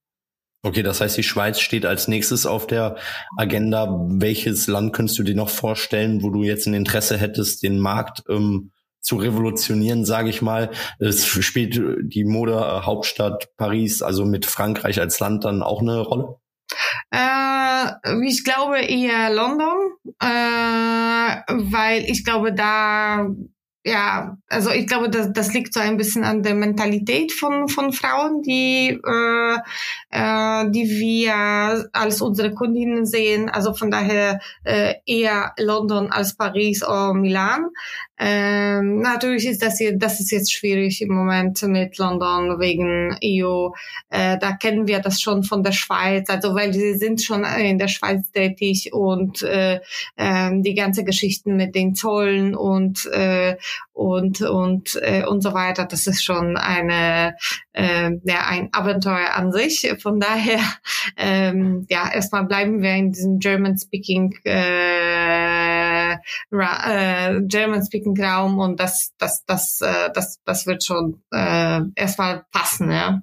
Okay, 0.63 0.83
das 0.83 1.01
heißt, 1.01 1.17
die 1.17 1.23
Schweiz 1.23 1.61
steht 1.61 1.85
als 1.85 2.09
nächstes 2.09 2.47
auf 2.47 2.67
der 2.67 2.97
Agenda. 3.37 3.87
Welches 4.09 4.67
Land 4.67 4.95
könntest 4.95 5.19
du 5.19 5.23
dir 5.23 5.35
noch 5.35 5.51
vorstellen, 5.51 6.23
wo 6.23 6.31
du 6.31 6.43
jetzt 6.43 6.67
ein 6.67 6.75
Interesse 6.75 7.19
hättest, 7.19 7.63
den 7.63 7.79
Markt 7.79 8.25
ähm, 8.29 8.71
zu 9.05 9.17
revolutionieren, 9.17 10.05
sage 10.05 10.31
ich 10.31 10.43
mal. 10.43 10.71
Es 10.99 11.27
spielt 11.27 11.81
die 12.01 12.25
Mode-Hauptstadt 12.25 13.55
Paris, 13.57 14.03
also 14.03 14.25
mit 14.25 14.47
Frankreich 14.47 14.99
als 14.99 15.21
Land 15.21 15.45
dann 15.45 15.63
auch 15.63 15.83
eine 15.83 16.01
Rolle? 16.01 16.37
Äh, 17.11 18.27
ich 18.27 18.45
glaube 18.45 18.81
eher 18.81 19.33
London, 19.33 19.77
äh, 20.21 20.27
weil 20.27 22.05
ich 22.07 22.25
glaube, 22.25 22.55
da 22.55 23.29
ja, 23.87 24.39
also 24.49 24.71
ich 24.71 24.87
glaube, 24.87 25.11
das, 25.11 25.31
das 25.35 25.53
liegt 25.53 25.75
so 25.75 25.81
ein 25.81 25.99
bisschen 25.99 26.25
an 26.25 26.43
der 26.43 26.55
Mentalität 26.55 27.33
von, 27.33 27.69
von 27.69 27.93
Frauen, 27.93 28.41
die, 28.41 28.89
äh, 28.89 29.57
äh, 30.11 30.71
die 30.71 30.89
wir 30.89 31.91
als 31.93 32.23
unsere 32.23 32.55
Kundinnen 32.55 33.05
sehen. 33.05 33.51
Also 33.51 33.75
von 33.75 33.91
daher 33.91 34.41
äh, 34.65 34.95
eher 35.05 35.53
London 35.59 36.11
als 36.11 36.35
Paris 36.35 36.83
oder 36.83 37.13
Milan. 37.13 37.69
Ähm, 38.17 39.01
natürlich 39.01 39.45
ist 39.47 39.61
das, 39.61 39.79
hier, 39.79 39.99
das 39.99 40.21
ist 40.21 40.31
jetzt 40.31 40.53
schwierig 40.53 41.03
im 41.03 41.13
Moment 41.13 41.61
mit 41.65 41.99
London 41.99 42.61
wegen 42.61 43.19
EU. 43.23 43.71
Äh, 44.09 44.39
da 44.39 44.53
kennen 44.53 44.87
wir 44.87 45.01
das 45.01 45.21
schon 45.21 45.43
von 45.43 45.65
der 45.65 45.73
Schweiz, 45.73 46.31
also 46.31 46.55
weil 46.55 46.73
sie 46.73 46.95
sind 46.95 47.21
schon 47.21 47.45
in 47.45 47.79
der 47.79 47.89
Schweiz 47.89 48.31
tätig 48.31 48.91
und 48.93 49.43
äh, 49.43 49.81
äh, 50.17 50.51
die 50.55 50.75
ganze 50.75 51.05
Geschichten 51.05 51.57
mit 51.57 51.75
den 51.75 51.95
Zollen 51.97 52.55
und 52.55 53.05
äh, 53.07 53.57
und 53.93 54.41
und 54.43 54.99
äh, 55.03 55.25
und 55.25 55.43
so 55.43 55.55
weiter. 55.55 55.87
Das 55.87 56.07
ist 56.07 56.25
schon 56.25 56.57
eine 56.57 57.37
äh, 57.73 58.11
ja 58.25 58.47
ein 58.47 58.69
Abenteuer 58.73 59.35
an 59.35 59.53
sich. 59.53 59.95
Von 60.01 60.21
daher 60.21 60.61
ähm, 61.17 61.87
ja 61.89 62.11
erstmal 62.13 62.45
bleiben 62.45 62.83
wir 62.83 62.95
in 62.95 63.13
diesem 63.13 63.39
German 63.39 63.79
Speaking 63.79 64.35
äh, 64.45 66.13
äh, 66.13 67.41
German 67.43 67.85
Speaking 67.85 68.21
Raum 68.21 68.59
und 68.59 68.81
das 68.81 69.13
das 69.19 69.45
das 69.47 69.81
äh, 69.81 70.11
das 70.15 70.41
das 70.45 70.67
wird 70.67 70.85
schon 70.85 71.23
äh, 71.33 71.81
erstmal 71.95 72.45
passen, 72.53 72.91
ja. 72.91 73.23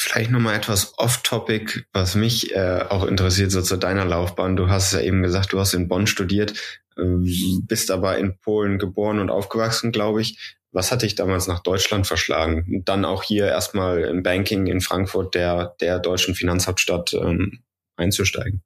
Vielleicht 0.00 0.30
nochmal 0.30 0.54
etwas 0.54 0.96
off-topic, 0.96 1.84
was 1.92 2.14
mich 2.14 2.54
äh, 2.54 2.84
auch 2.88 3.04
interessiert, 3.04 3.50
so 3.50 3.62
zu 3.62 3.76
deiner 3.76 4.04
Laufbahn. 4.04 4.54
Du 4.54 4.68
hast 4.68 4.92
ja 4.92 5.00
eben 5.00 5.24
gesagt, 5.24 5.52
du 5.52 5.58
hast 5.58 5.74
in 5.74 5.88
Bonn 5.88 6.06
studiert, 6.06 6.52
äh, 6.96 7.02
bist 7.66 7.90
aber 7.90 8.16
in 8.16 8.38
Polen 8.38 8.78
geboren 8.78 9.18
und 9.18 9.28
aufgewachsen, 9.28 9.90
glaube 9.90 10.22
ich. 10.22 10.56
Was 10.70 10.92
hat 10.92 11.02
dich 11.02 11.16
damals 11.16 11.48
nach 11.48 11.64
Deutschland 11.64 12.06
verschlagen? 12.06 12.84
dann 12.84 13.04
auch 13.04 13.24
hier 13.24 13.46
erstmal 13.46 14.02
im 14.02 14.22
Banking 14.22 14.68
in 14.68 14.80
Frankfurt, 14.80 15.34
der, 15.34 15.74
der 15.80 15.98
deutschen 15.98 16.36
Finanzhauptstadt, 16.36 17.14
ähm, 17.14 17.64
einzusteigen? 17.96 18.62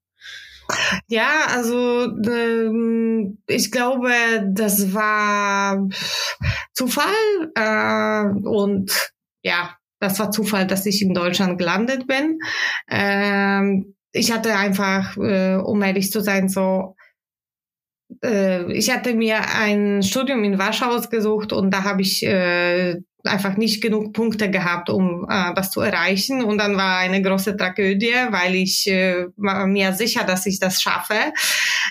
Ja, 1.09 1.47
also 1.49 2.13
ähm, 2.27 3.39
ich 3.47 3.71
glaube, 3.71 4.11
das 4.51 4.93
war 4.93 5.89
Zufall 6.75 7.07
äh, 7.55 8.39
und 8.47 9.13
ja, 9.43 9.79
das 10.03 10.19
war 10.19 10.33
Zufall, 10.33 10.67
dass 10.67 10.85
ich 10.85 11.01
in 11.01 11.15
Deutschland 11.15 11.59
gelandet 11.59 12.09
bin. 12.09 12.41
Ähm, 12.91 13.95
ich 14.11 14.33
hatte 14.33 14.57
einfach, 14.57 15.17
äh, 15.17 15.55
um 15.55 15.81
ehrlich 15.81 16.11
zu 16.11 16.21
sein, 16.21 16.49
so 16.49 16.97
äh, 18.23 18.71
ich 18.73 18.91
hatte 18.91 19.15
mir 19.15 19.41
ein 19.57 20.03
Studium 20.03 20.43
in 20.43 20.59
Warschau 20.59 20.87
ausgesucht 20.87 21.53
und 21.53 21.71
da 21.71 21.85
habe 21.85 22.03
ich 22.03 22.27
äh, 22.27 23.01
einfach 23.25 23.57
nicht 23.57 23.83
genug 23.83 24.13
Punkte 24.13 24.51
gehabt, 24.51 24.91
um 24.91 25.27
äh, 25.29 25.55
das 25.55 25.71
zu 25.71 25.81
erreichen. 25.81 26.43
Und 26.43 26.59
dann 26.59 26.77
war 26.77 26.99
eine 26.99 27.23
große 27.23 27.57
Tragödie, 27.57 28.15
weil 28.31 28.55
ich 28.55 28.87
äh, 28.89 29.27
war 29.37 29.67
mir 29.67 29.93
sicher, 29.93 30.25
dass 30.25 30.47
ich 30.47 30.59
das 30.59 30.83
schaffe. 30.83 31.33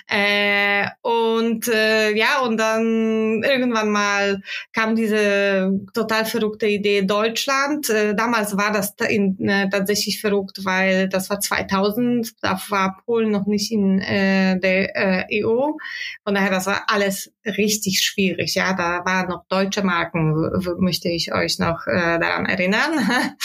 Äh, 0.08 0.86
und 1.00 1.68
äh, 1.68 2.14
ja, 2.14 2.40
und 2.40 2.58
dann 2.58 3.42
irgendwann 3.42 3.90
mal 3.90 4.42
kam 4.72 4.94
diese 4.96 5.80
total 5.94 6.24
verrückte 6.24 6.66
Idee 6.66 7.02
Deutschland. 7.02 7.88
Äh, 7.88 8.14
damals 8.14 8.56
war 8.56 8.72
das 8.72 8.94
in, 9.08 9.38
äh, 9.48 9.68
tatsächlich 9.70 10.20
verrückt, 10.20 10.64
weil 10.64 11.08
das 11.08 11.30
war 11.30 11.40
2000, 11.40 12.34
da 12.42 12.60
war 12.68 12.98
Polen 13.04 13.30
noch 13.30 13.46
nicht 13.46 13.72
in 13.72 14.00
äh, 14.00 14.58
der 14.58 15.28
äh, 15.30 15.44
EU. 15.44 15.72
Von 16.24 16.34
daher, 16.34 16.50
das 16.50 16.66
war 16.66 16.84
alles 16.88 17.32
richtig 17.44 18.02
schwierig. 18.02 18.54
Ja, 18.54 18.72
da 18.74 19.04
waren 19.04 19.28
noch 19.28 19.44
deutsche 19.48 19.82
Marken, 19.82 20.34
möchte 20.78 21.08
ich 21.08 21.21
ich 21.22 21.34
euch 21.34 21.58
noch 21.58 21.86
äh, 21.86 22.18
daran 22.18 22.46
erinnern. 22.46 22.92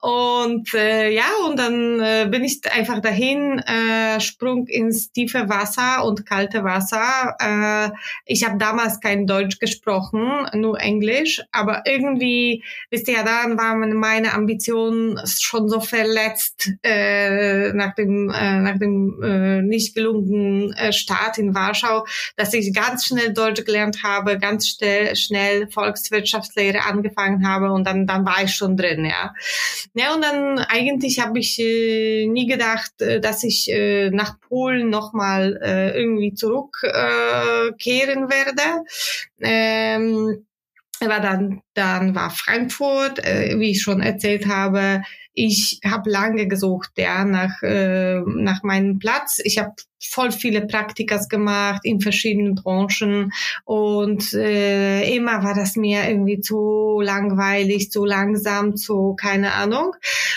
Und 0.00 0.74
äh, 0.74 1.10
ja, 1.10 1.24
und 1.46 1.58
dann 1.58 2.00
äh, 2.00 2.28
bin 2.30 2.44
ich 2.44 2.60
einfach 2.72 3.00
dahin, 3.00 3.58
äh, 3.60 4.20
Sprung 4.20 4.66
ins 4.66 5.12
tiefe 5.12 5.48
Wasser 5.48 6.04
und 6.04 6.26
kalte 6.26 6.64
Wasser. 6.64 7.36
Äh, 7.38 7.90
ich 8.26 8.44
habe 8.44 8.58
damals 8.58 9.00
kein 9.00 9.26
Deutsch 9.26 9.58
gesprochen, 9.58 10.46
nur 10.54 10.80
Englisch, 10.80 11.42
aber 11.52 11.82
irgendwie, 11.86 12.64
wisst 12.90 13.08
ihr 13.08 13.14
ja, 13.14 13.22
dann 13.22 13.58
war 13.58 13.74
meine 13.76 14.34
Ambition 14.34 15.20
schon 15.26 15.68
so 15.68 15.80
verletzt 15.80 16.70
äh, 16.82 17.72
nach 17.72 17.94
dem, 17.94 18.30
äh, 18.30 18.60
nach 18.60 18.78
dem 18.78 19.22
äh, 19.22 19.62
nicht 19.62 19.94
gelungenen 19.94 20.72
äh, 20.74 20.92
Start 20.92 21.38
in 21.38 21.54
Warschau, 21.54 22.06
dass 22.36 22.54
ich 22.54 22.74
ganz 22.74 23.06
schnell 23.06 23.32
Deutsch 23.32 23.64
gelernt 23.64 24.02
habe, 24.02 24.38
ganz 24.38 24.68
schnell, 24.68 25.14
schnell 25.16 25.68
Volkswirtschaftslehre 25.68 26.84
angefangen 26.84 27.46
habe 27.46 27.72
und 27.72 27.84
dann, 27.86 28.06
dann 28.06 28.24
war 28.24 28.42
ich 28.42 28.54
schon 28.54 28.76
drin, 28.76 29.04
ja. 29.04 29.34
Ja, 29.94 30.14
und 30.14 30.22
dann 30.22 30.58
eigentlich 30.58 31.20
habe 31.20 31.38
ich 31.38 31.58
äh, 31.58 32.26
nie 32.26 32.46
gedacht, 32.46 33.00
äh, 33.00 33.20
dass 33.20 33.44
ich 33.44 33.70
äh, 33.70 34.10
nach 34.10 34.40
Polen 34.40 34.88
nochmal 34.88 35.60
äh, 35.62 35.98
irgendwie 35.98 36.32
zurückkehren 36.34 38.24
äh, 38.24 38.30
werde. 38.30 38.84
Ähm, 39.40 40.46
aber 41.00 41.20
dann, 41.20 41.62
dann 41.74 42.14
war 42.14 42.30
Frankfurt, 42.30 43.18
äh, 43.24 43.58
wie 43.58 43.72
ich 43.72 43.82
schon 43.82 44.00
erzählt 44.00 44.46
habe, 44.46 45.02
ich 45.34 45.80
habe 45.84 46.10
lange 46.10 46.46
gesucht, 46.46 46.90
ja, 46.96 47.24
nach, 47.24 47.62
äh, 47.62 48.20
nach 48.20 48.62
meinem 48.62 48.98
Platz. 48.98 49.38
Ich 49.42 49.58
habe 49.58 49.72
voll 50.00 50.32
viele 50.32 50.66
Praktikas 50.66 51.28
gemacht 51.28 51.82
in 51.84 52.00
verschiedenen 52.00 52.56
Branchen 52.56 53.32
und 53.64 54.32
äh, 54.34 55.14
immer 55.14 55.44
war 55.44 55.54
das 55.54 55.76
mir 55.76 56.08
irgendwie 56.08 56.40
zu 56.40 57.00
langweilig, 57.00 57.90
zu 57.90 58.04
langsam, 58.04 58.76
zu 58.76 59.14
keine 59.14 59.52
Ahnung. 59.52 59.94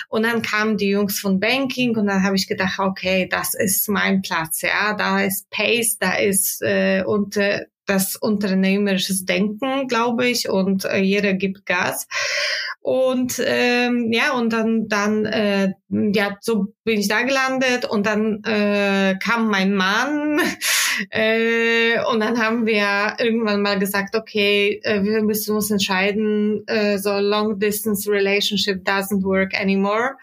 Und 0.08 0.24
dann 0.24 0.42
kamen 0.42 0.78
die 0.78 0.90
Jungs 0.90 1.20
von 1.20 1.40
Banking 1.40 1.98
und 1.98 2.08
dann 2.08 2.24
habe 2.24 2.36
ich 2.36 2.48
gedacht, 2.48 2.80
okay, 2.80 3.28
das 3.30 3.54
ist 3.54 3.90
mein 3.90 4.22
Platz, 4.22 4.62
ja, 4.62 4.94
da 4.94 5.22
ist 5.22 5.50
Pace, 5.50 5.98
da 6.00 6.14
ist 6.14 6.62
äh, 6.62 7.04
und 7.04 7.38
äh, 7.38 7.66
das 7.86 8.16
unternehmerisches 8.16 9.26
Denken, 9.26 9.88
glaube 9.88 10.28
ich, 10.28 10.50
und 10.50 10.86
äh, 10.86 10.98
jeder 10.98 11.34
gibt 11.34 11.66
Gas. 11.66 12.08
Und 12.86 13.42
ähm, 13.44 14.12
ja, 14.12 14.34
und 14.34 14.54
dann, 14.54 14.88
dann, 14.88 15.26
äh, 15.26 15.74
ja, 15.90 16.38
so 16.40 16.68
bin 16.84 17.00
ich 17.00 17.08
da 17.08 17.24
gelandet 17.24 17.86
und 17.86 18.06
dann 18.06 18.44
äh, 18.44 19.16
kam 19.16 19.50
mein 19.50 19.74
Mann 19.74 20.40
äh, 21.10 21.98
und 22.12 22.20
dann 22.20 22.40
haben 22.40 22.68
wir 22.68 23.16
irgendwann 23.18 23.64
mal 23.64 23.80
gesagt, 23.80 24.16
okay, 24.16 24.82
äh, 24.84 25.02
wir 25.02 25.24
müssen 25.24 25.56
uns 25.56 25.72
entscheiden, 25.72 26.62
äh, 26.68 27.00
so 27.00 27.18
long 27.18 27.58
distance 27.58 28.08
relationship 28.08 28.88
doesn't 28.88 29.24
work 29.24 29.60
anymore. 29.60 30.18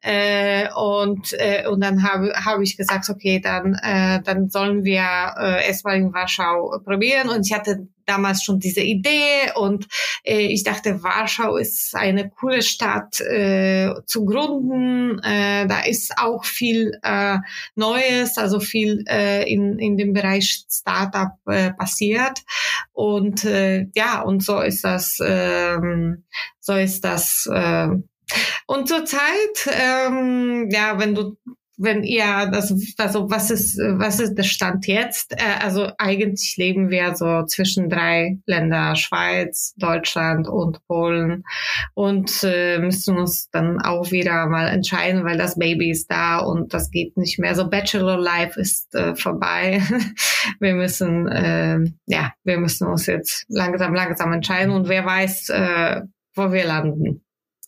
Äh, 0.00 0.68
und 0.72 1.32
äh, 1.32 1.66
und 1.66 1.82
dann 1.82 2.04
habe 2.04 2.32
hab 2.36 2.60
ich 2.60 2.76
gesagt, 2.76 3.10
okay, 3.10 3.40
dann 3.40 3.74
äh, 3.82 4.22
dann 4.22 4.50
sollen 4.50 4.84
wir 4.84 5.34
äh, 5.36 5.66
erstmal 5.66 5.96
in 5.96 6.14
Warschau 6.14 6.78
probieren 6.84 7.28
und 7.28 7.44
ich 7.44 7.52
hatte 7.52 7.88
damals 8.06 8.42
schon 8.42 8.58
diese 8.58 8.80
Idee 8.80 9.52
und 9.54 9.86
äh, 10.24 10.46
ich 10.46 10.64
dachte, 10.64 11.02
Warschau 11.02 11.56
ist 11.56 11.94
eine 11.94 12.30
coole 12.30 12.62
Stadt 12.62 13.20
äh, 13.20 13.90
zu 14.06 14.24
gründen. 14.24 15.18
Äh, 15.22 15.66
da 15.66 15.80
ist 15.80 16.14
auch 16.18 16.44
viel 16.44 16.98
äh, 17.02 17.38
Neues, 17.74 18.38
also 18.38 18.60
viel 18.60 19.04
äh, 19.08 19.50
in, 19.50 19.78
in 19.78 19.96
dem 19.96 20.12
Bereich 20.12 20.64
Startup 20.70 21.32
äh, 21.46 21.72
passiert. 21.72 22.42
Und 22.92 23.44
äh, 23.44 23.86
ja, 23.94 24.22
und 24.22 24.42
so 24.42 24.60
ist 24.60 24.84
das, 24.84 25.18
ähm, 25.24 26.24
so 26.60 26.74
ist 26.74 27.04
das. 27.04 27.48
Äh, 27.52 27.88
und 28.66 28.88
zurzeit, 28.88 29.68
ähm, 29.68 30.68
ja, 30.70 30.98
wenn 30.98 31.14
du 31.14 31.36
wenn 31.76 32.04
ihr 32.04 32.48
das, 32.52 32.72
also 32.98 33.30
was 33.30 33.50
ist, 33.50 33.78
was 33.78 34.20
ist 34.20 34.34
der 34.34 34.44
Stand 34.44 34.86
jetzt? 34.86 35.32
Äh, 35.32 35.62
also 35.62 35.90
eigentlich 35.98 36.56
leben 36.56 36.90
wir 36.90 37.14
so 37.14 37.44
zwischen 37.46 37.88
drei 37.88 38.38
Länder, 38.46 38.96
Schweiz, 38.96 39.74
Deutschland 39.76 40.48
und 40.48 40.84
Polen 40.86 41.44
und 41.94 42.42
äh, 42.44 42.78
müssen 42.78 43.16
uns 43.16 43.50
dann 43.50 43.80
auch 43.80 44.10
wieder 44.10 44.46
mal 44.46 44.68
entscheiden, 44.68 45.24
weil 45.24 45.38
das 45.38 45.58
Baby 45.58 45.90
ist 45.90 46.10
da 46.10 46.38
und 46.38 46.74
das 46.74 46.90
geht 46.90 47.16
nicht 47.16 47.38
mehr. 47.38 47.54
So 47.54 47.68
Bachelor 47.68 48.18
Life 48.18 48.60
ist 48.60 48.94
äh, 48.94 49.14
vorbei. 49.16 49.82
wir 50.60 50.74
müssen, 50.74 51.28
äh, 51.28 51.78
ja, 52.06 52.32
wir 52.44 52.58
müssen 52.58 52.86
uns 52.86 53.06
jetzt 53.06 53.44
langsam, 53.48 53.94
langsam 53.94 54.32
entscheiden 54.32 54.72
und 54.72 54.88
wer 54.88 55.04
weiß, 55.04 55.48
äh, 55.50 56.02
wo 56.34 56.52
wir 56.52 56.64
landen. 56.64 57.23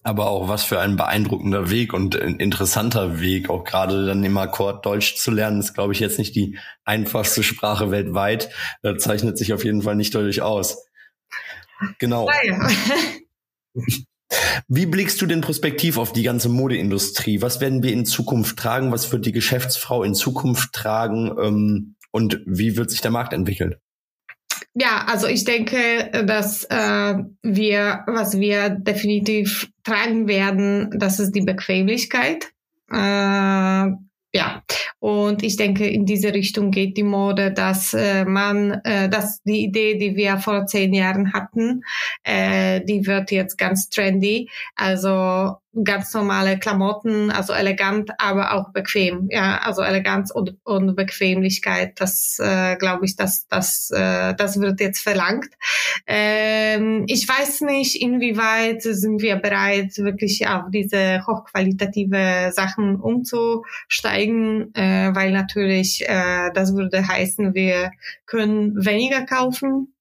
Aber 0.06 0.28
auch 0.28 0.46
was 0.46 0.62
für 0.62 0.78
ein 0.78 0.94
beeindruckender 0.94 1.68
Weg 1.68 1.92
und 1.92 2.14
ein 2.14 2.36
interessanter 2.36 3.18
Weg, 3.18 3.50
auch 3.50 3.64
gerade 3.64 4.06
dann 4.06 4.22
im 4.22 4.38
Akkord 4.38 4.86
Deutsch 4.86 5.16
zu 5.16 5.32
lernen, 5.32 5.58
ist, 5.58 5.74
glaube 5.74 5.94
ich, 5.94 5.98
jetzt 5.98 6.20
nicht 6.20 6.36
die 6.36 6.60
einfachste 6.84 7.42
Sprache 7.42 7.90
weltweit. 7.90 8.48
Da 8.82 8.96
zeichnet 8.96 9.36
sich 9.36 9.52
auf 9.52 9.64
jeden 9.64 9.82
Fall 9.82 9.96
nicht 9.96 10.14
deutlich 10.14 10.42
aus. 10.42 10.86
Genau. 11.98 12.30
Ja. 12.44 12.68
Wie 14.68 14.86
blickst 14.86 15.20
du 15.20 15.26
denn 15.26 15.40
prospektiv 15.40 15.98
auf 15.98 16.12
die 16.12 16.22
ganze 16.22 16.50
Modeindustrie? 16.50 17.42
Was 17.42 17.60
werden 17.60 17.82
wir 17.82 17.92
in 17.92 18.06
Zukunft 18.06 18.56
tragen? 18.60 18.92
Was 18.92 19.10
wird 19.10 19.26
die 19.26 19.32
Geschäftsfrau 19.32 20.04
in 20.04 20.14
Zukunft 20.14 20.72
tragen? 20.72 21.36
Ähm, 21.36 21.96
und 22.12 22.42
wie 22.46 22.76
wird 22.76 22.92
sich 22.92 23.00
der 23.00 23.10
Markt 23.10 23.32
entwickeln? 23.32 23.74
Ja, 24.78 25.06
also 25.06 25.26
ich 25.26 25.44
denke, 25.44 26.10
dass 26.26 26.64
äh, 26.64 27.14
wir, 27.42 28.04
was 28.06 28.38
wir 28.38 28.68
definitiv 28.68 29.70
tragen 29.84 30.28
werden, 30.28 30.90
das 30.98 31.18
ist 31.18 31.32
die 31.32 31.40
Bequemlichkeit. 31.40 32.52
Äh, 32.92 32.96
ja, 34.36 34.62
und 34.98 35.42
ich 35.42 35.56
denke, 35.56 35.86
in 35.88 36.04
diese 36.04 36.34
Richtung 36.34 36.70
geht 36.72 36.98
die 36.98 37.04
Mode, 37.04 37.52
dass 37.52 37.94
äh, 37.94 38.26
man, 38.26 38.72
äh, 38.84 39.08
dass 39.08 39.42
die 39.44 39.64
Idee, 39.64 39.96
die 39.96 40.14
wir 40.14 40.36
vor 40.36 40.66
zehn 40.66 40.92
Jahren 40.92 41.32
hatten, 41.32 41.80
äh, 42.22 42.82
die 42.84 43.06
wird 43.06 43.30
jetzt 43.30 43.56
ganz 43.56 43.88
trendy. 43.88 44.50
Also 44.74 45.56
ganz 45.84 46.12
normale 46.14 46.58
Klamotten, 46.58 47.30
also 47.30 47.52
elegant, 47.52 48.10
aber 48.18 48.52
auch 48.54 48.72
bequem. 48.72 49.28
Ja, 49.30 49.58
also 49.58 49.82
Eleganz 49.82 50.30
und, 50.30 50.56
und 50.64 50.96
Bequemlichkeit, 50.96 52.00
das 52.00 52.38
äh, 52.40 52.76
glaube 52.76 53.04
ich, 53.04 53.16
das, 53.16 53.46
das, 53.48 53.90
äh, 53.90 54.34
das 54.34 54.60
wird 54.60 54.80
jetzt 54.80 55.00
verlangt. 55.00 55.50
Ähm, 56.06 57.04
ich 57.08 57.28
weiß 57.28 57.62
nicht, 57.62 58.00
inwieweit 58.00 58.82
sind 58.82 59.20
wir 59.20 59.36
bereit, 59.36 59.96
wirklich 59.98 60.46
auf 60.48 60.64
diese 60.70 61.26
hochqualitative 61.26 62.50
Sachen 62.52 63.00
umzusteigen, 63.00 64.74
äh, 64.74 65.14
weil 65.14 65.32
natürlich 65.32 66.04
äh, 66.08 66.50
das 66.54 66.74
würde 66.74 67.06
heißen, 67.06 67.54
wir 67.54 67.90
können 68.26 68.84
weniger 68.84 69.24
kaufen 69.26 69.92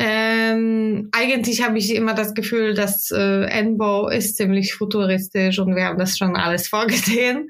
ähm, 0.00 1.08
eigentlich 1.10 1.64
habe 1.64 1.76
ich 1.78 1.92
immer 1.92 2.14
das 2.14 2.32
Gefühl, 2.32 2.74
dass 2.74 3.10
äh, 3.10 3.46
Enbo 3.46 4.08
ist 4.08 4.36
ziemlich 4.36 4.74
futuristisch 4.74 5.58
und 5.58 5.74
wir 5.74 5.86
haben 5.86 5.98
das 5.98 6.16
schon 6.16 6.36
alles 6.36 6.68
vorgesehen. 6.68 7.48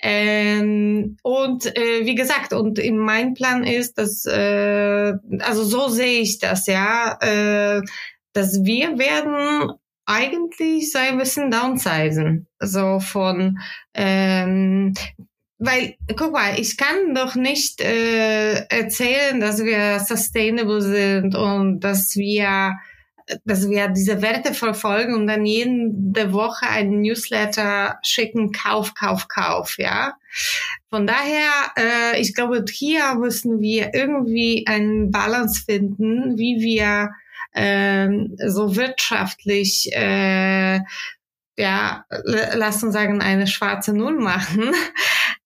Ähm, 0.00 1.18
und 1.22 1.66
äh, 1.76 2.06
wie 2.06 2.14
gesagt, 2.14 2.54
und 2.54 2.78
in 2.78 2.96
mein 2.96 3.34
Plan 3.34 3.62
ist, 3.62 3.98
dass, 3.98 4.24
äh, 4.24 5.12
also 5.40 5.64
so 5.64 5.88
sehe 5.88 6.22
ich 6.22 6.38
das, 6.38 6.66
ja, 6.66 7.18
äh, 7.20 7.82
dass 8.32 8.64
wir 8.64 8.98
werden 8.98 9.72
eigentlich 10.06 10.90
so 10.90 10.98
ein 10.98 11.18
bisschen 11.18 11.50
downsizen. 11.50 12.48
So 12.58 13.00
von 13.00 13.58
ähm, 13.94 14.94
weil, 15.64 15.94
guck 16.16 16.32
mal, 16.32 16.58
ich 16.58 16.76
kann 16.76 17.14
doch 17.14 17.36
nicht 17.36 17.80
äh, 17.80 18.64
erzählen, 18.66 19.40
dass 19.40 19.62
wir 19.64 20.00
sustainable 20.00 20.82
sind 20.82 21.36
und 21.36 21.80
dass 21.80 22.16
wir 22.16 22.72
dass 23.44 23.68
wir 23.68 23.88
diese 23.88 24.20
Werte 24.20 24.52
verfolgen 24.52 25.14
und 25.14 25.28
dann 25.28 25.46
jede 25.46 26.32
Woche 26.32 26.66
einen 26.68 27.02
Newsletter 27.02 27.98
schicken, 28.02 28.50
Kauf, 28.52 28.94
Kauf, 28.94 29.28
Kauf, 29.28 29.78
ja. 29.78 30.14
Von 30.90 31.06
daher, 31.06 31.50
äh, 31.78 32.20
ich 32.20 32.34
glaube, 32.34 32.64
hier 32.70 33.14
müssen 33.14 33.60
wir 33.60 33.94
irgendwie 33.94 34.64
einen 34.66 35.10
Balance 35.10 35.62
finden, 35.64 36.36
wie 36.36 36.56
wir 36.60 37.10
äh, 37.52 38.08
so 38.48 38.76
wirtschaftlich 38.76 39.90
äh, 39.92 40.80
ja, 41.58 42.04
lass 42.54 42.82
uns 42.82 42.94
sagen, 42.94 43.20
eine 43.20 43.46
schwarze 43.46 43.92
Null 43.92 44.18
machen. 44.18 44.72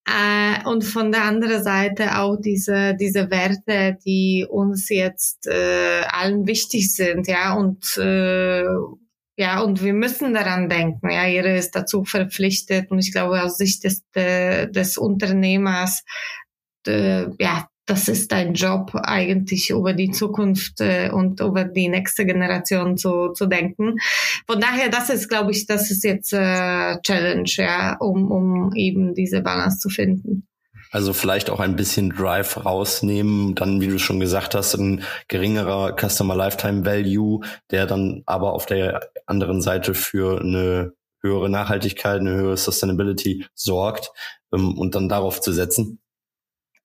Äh, 0.08 0.64
und 0.68 0.84
von 0.84 1.10
der 1.10 1.24
anderen 1.24 1.64
Seite 1.64 2.20
auch 2.20 2.36
diese, 2.36 2.94
diese 2.94 3.28
Werte, 3.28 3.98
die 4.06 4.46
uns 4.48 4.88
jetzt 4.88 5.48
äh, 5.48 6.02
allen 6.08 6.46
wichtig 6.46 6.94
sind, 6.94 7.26
ja, 7.26 7.54
und 7.54 7.96
äh, 7.96 8.62
ja, 9.38 9.60
und 9.60 9.82
wir 9.82 9.92
müssen 9.92 10.32
daran 10.32 10.68
denken. 10.68 11.10
Ja, 11.10 11.26
jeder 11.26 11.56
ist 11.56 11.72
dazu 11.72 12.04
verpflichtet. 12.04 12.90
Und 12.90 13.00
ich 13.00 13.12
glaube, 13.12 13.42
aus 13.42 13.58
Sicht 13.58 13.84
des, 13.84 14.02
des 14.14 14.96
Unternehmers, 14.96 16.04
äh, 16.86 17.26
ja, 17.38 17.68
das 17.86 18.08
ist 18.08 18.32
dein 18.32 18.54
Job, 18.54 18.90
eigentlich 18.94 19.70
über 19.70 19.92
die 19.92 20.10
Zukunft 20.10 20.80
äh, 20.80 21.10
und 21.10 21.40
über 21.40 21.64
die 21.64 21.88
nächste 21.88 22.26
Generation 22.26 22.96
zu, 22.96 23.32
zu 23.32 23.46
denken. 23.46 23.96
Von 24.46 24.60
daher, 24.60 24.88
das 24.88 25.08
ist, 25.08 25.28
glaube 25.28 25.52
ich, 25.52 25.66
das 25.66 25.90
ist 25.90 26.04
jetzt 26.04 26.32
äh, 26.32 27.00
Challenge, 27.00 27.48
ja, 27.56 27.96
um, 27.98 28.30
um 28.30 28.72
eben 28.74 29.14
diese 29.14 29.40
Balance 29.40 29.78
zu 29.78 29.88
finden. 29.88 30.46
Also 30.90 31.12
vielleicht 31.12 31.50
auch 31.50 31.60
ein 31.60 31.76
bisschen 31.76 32.10
Drive 32.10 32.64
rausnehmen, 32.64 33.54
dann, 33.54 33.80
wie 33.80 33.88
du 33.88 33.98
schon 33.98 34.20
gesagt 34.20 34.54
hast, 34.54 34.74
ein 34.74 35.02
geringerer 35.28 35.94
Customer 35.96 36.34
Lifetime 36.34 36.84
Value, 36.84 37.40
der 37.70 37.86
dann 37.86 38.22
aber 38.26 38.52
auf 38.52 38.66
der 38.66 39.10
anderen 39.26 39.60
Seite 39.60 39.94
für 39.94 40.40
eine 40.40 40.92
höhere 41.22 41.50
Nachhaltigkeit, 41.50 42.20
eine 42.20 42.34
höhere 42.34 42.56
Sustainability 42.56 43.46
sorgt 43.54 44.12
ähm, 44.52 44.78
und 44.78 44.94
dann 44.94 45.08
darauf 45.08 45.40
zu 45.40 45.52
setzen. 45.52 46.00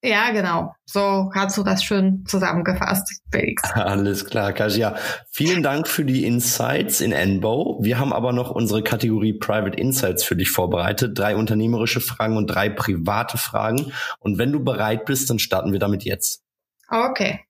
Ja, 0.04 0.32
genau. 0.32 0.74
So 0.86 1.32
hast 1.36 1.58
du 1.58 1.64
das 1.64 1.84
schön 1.84 2.26
zusammengefasst, 2.26 3.22
Felix. 3.32 3.64
Alles 3.74 4.26
klar, 4.26 4.52
Kasia. 4.52 4.96
Vielen 5.32 5.62
Dank 5.62 5.88
für 5.88 6.04
die 6.04 6.26
Insights 6.26 7.02
in 7.02 7.12
Enbow. 7.12 7.78
Wir 7.84 8.00
haben 8.00 8.12
aber 8.12 8.34
noch 8.34 8.50
unsere 8.50 8.82
Kategorie 8.82 9.34
Private 9.34 9.78
Insights 9.78 10.24
für 10.24 10.36
dich 10.36 10.50
vorbereitet. 10.50 11.20
Drei 11.20 11.36
unternehmerische 11.36 12.02
Fragen 12.02 12.36
und 12.36 12.48
drei 12.48 12.70
private 12.70 13.38
Fragen. 13.38 13.94
Und 14.18 14.40
wenn 14.40 14.52
du 14.52 14.64
bereit 14.64 15.06
bist, 15.06 15.30
dann 15.30 15.38
starten 15.38 15.72
wir 15.72 15.80
damit 15.80 16.04
jetzt. 16.04 16.42
Okay, 16.90 17.42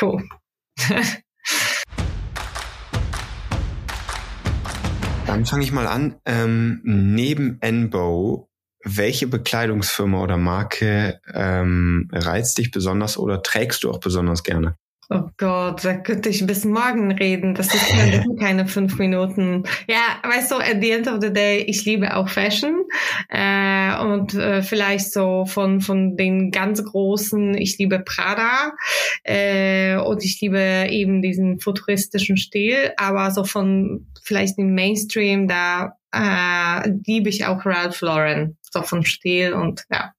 cool. 0.00 0.24
Dann 5.26 5.46
fange 5.46 5.62
ich 5.62 5.70
mal 5.70 5.86
an. 5.86 6.16
Ähm, 6.26 6.80
neben 6.82 7.58
Enbow 7.60 8.50
welche 8.84 9.26
Bekleidungsfirma 9.26 10.22
oder 10.22 10.36
Marke 10.36 11.20
ähm, 11.32 12.08
reizt 12.12 12.58
dich 12.58 12.70
besonders 12.70 13.16
oder 13.16 13.42
trägst 13.42 13.84
du 13.84 13.90
auch 13.90 14.00
besonders 14.00 14.42
gerne? 14.42 14.76
Oh 15.14 15.28
Gott, 15.36 15.84
da 15.84 15.94
könnte 15.94 16.30
ich 16.30 16.46
bis 16.46 16.64
morgen 16.64 17.12
reden. 17.12 17.54
Das 17.54 17.74
ist 17.74 17.84
keine 18.40 18.66
fünf 18.66 18.98
Minuten. 18.98 19.64
Ja, 19.86 20.18
weißt 20.22 20.52
du, 20.52 20.56
at 20.56 20.78
the 20.80 20.90
end 20.90 21.06
of 21.06 21.18
the 21.20 21.30
day, 21.30 21.58
ich 21.58 21.84
liebe 21.84 22.16
auch 22.16 22.30
Fashion. 22.30 22.84
Äh, 23.28 23.94
und 24.00 24.32
äh, 24.32 24.62
vielleicht 24.62 25.12
so 25.12 25.44
von, 25.44 25.82
von 25.82 26.16
den 26.16 26.50
ganz 26.50 26.82
großen, 26.82 27.54
ich 27.58 27.76
liebe 27.76 27.98
Prada. 27.98 28.72
Äh, 29.22 29.96
und 29.96 30.24
ich 30.24 30.40
liebe 30.40 30.86
eben 30.88 31.20
diesen 31.20 31.60
futuristischen 31.60 32.38
Stil, 32.38 32.92
aber 32.96 33.32
so 33.32 33.44
von 33.44 34.06
vielleicht 34.22 34.56
dem 34.56 34.74
Mainstream, 34.74 35.46
da 35.46 35.98
äh, 36.14 36.88
liebe 37.06 37.28
ich 37.28 37.44
auch 37.44 37.66
Ralph 37.66 38.00
Lauren, 38.00 38.56
so 38.72 38.82
von 38.82 39.04
Stil 39.04 39.52
und 39.52 39.84
ja. 39.90 40.12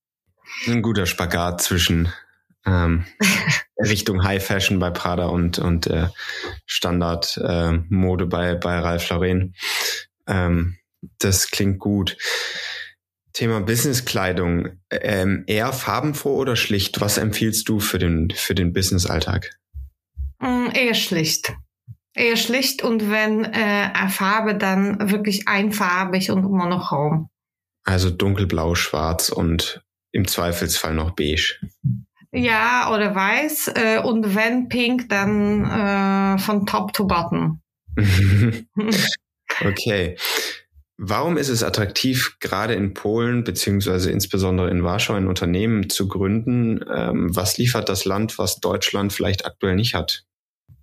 Ein 0.68 0.82
guter 0.82 1.06
Spagat 1.06 1.62
zwischen 1.62 2.12
ähm, 2.66 3.06
Richtung 3.80 4.24
High 4.24 4.46
Fashion 4.46 4.80
bei 4.80 4.92
Prada 4.92 5.26
und, 5.26 5.60
und 5.60 5.88
äh, 5.88 6.08
Standard 6.66 7.38
äh, 7.44 7.74
Mode 7.90 8.28
bei, 8.28 8.56
bei 8.56 8.80
Ralph 8.80 9.10
Lauren. 9.10 9.56
Ähm, 10.28 10.78
das 11.20 11.52
klingt 11.52 11.80
gut. 11.80 12.18
Thema 13.34 13.62
Businesskleidung. 13.62 14.80
Ähm, 14.92 15.44
eher 15.48 15.74
farbenfroh 15.74 16.38
oder 16.38 16.56
schlicht? 16.56 17.02
Was 17.02 17.18
empfiehlst 17.18 17.68
du 17.68 17.80
für 17.80 17.98
den, 17.98 18.30
für 18.30 18.54
den 18.54 18.74
Business-Alltag? 18.74 19.58
Mm, 20.40 20.68
eher 20.74 20.94
schlicht. 20.94 21.54
Eher 22.16 22.38
schlicht 22.38 22.84
und 22.84 23.10
wenn 23.10 23.44
äh, 23.44 24.08
Farbe, 24.10 24.56
dann 24.56 25.10
wirklich 25.10 25.48
einfarbig 25.48 26.30
und 26.30 26.44
monochrom. 26.44 27.30
Also 27.84 28.10
dunkelblau, 28.10 28.76
schwarz 28.76 29.30
und 29.30 29.84
im 30.12 30.28
Zweifelsfall 30.28 30.94
noch 30.94 31.12
beige. 31.12 31.60
Ja, 32.32 32.92
oder 32.94 33.14
weiß. 33.14 33.72
Äh, 33.76 34.02
und 34.04 34.36
wenn 34.36 34.68
pink, 34.70 35.10
dann 35.10 35.66
äh, 35.66 36.38
von 36.40 36.66
top 36.66 36.94
to 36.94 37.06
bottom. 37.06 37.62
okay. 39.62 40.18
Warum 40.98 41.38
ist 41.38 41.50
es 41.50 41.64
attraktiv, 41.64 42.38
gerade 42.40 42.76
in 42.76 42.94
Polen 42.94 43.44
beziehungsweise 43.44 44.12
insbesondere 44.12 44.70
in 44.70 44.84
Warschau 44.84 45.14
ein 45.14 45.28
Unternehmen 45.28 45.90
zu 45.90 46.08
gründen? 46.08 46.84
Ähm, 46.92 47.36
was 47.36 47.58
liefert 47.58 47.90
das 47.90 48.06
Land, 48.06 48.38
was 48.38 48.60
Deutschland 48.60 49.12
vielleicht 49.12 49.46
aktuell 49.46 49.76
nicht 49.76 49.96
hat? 49.96 50.24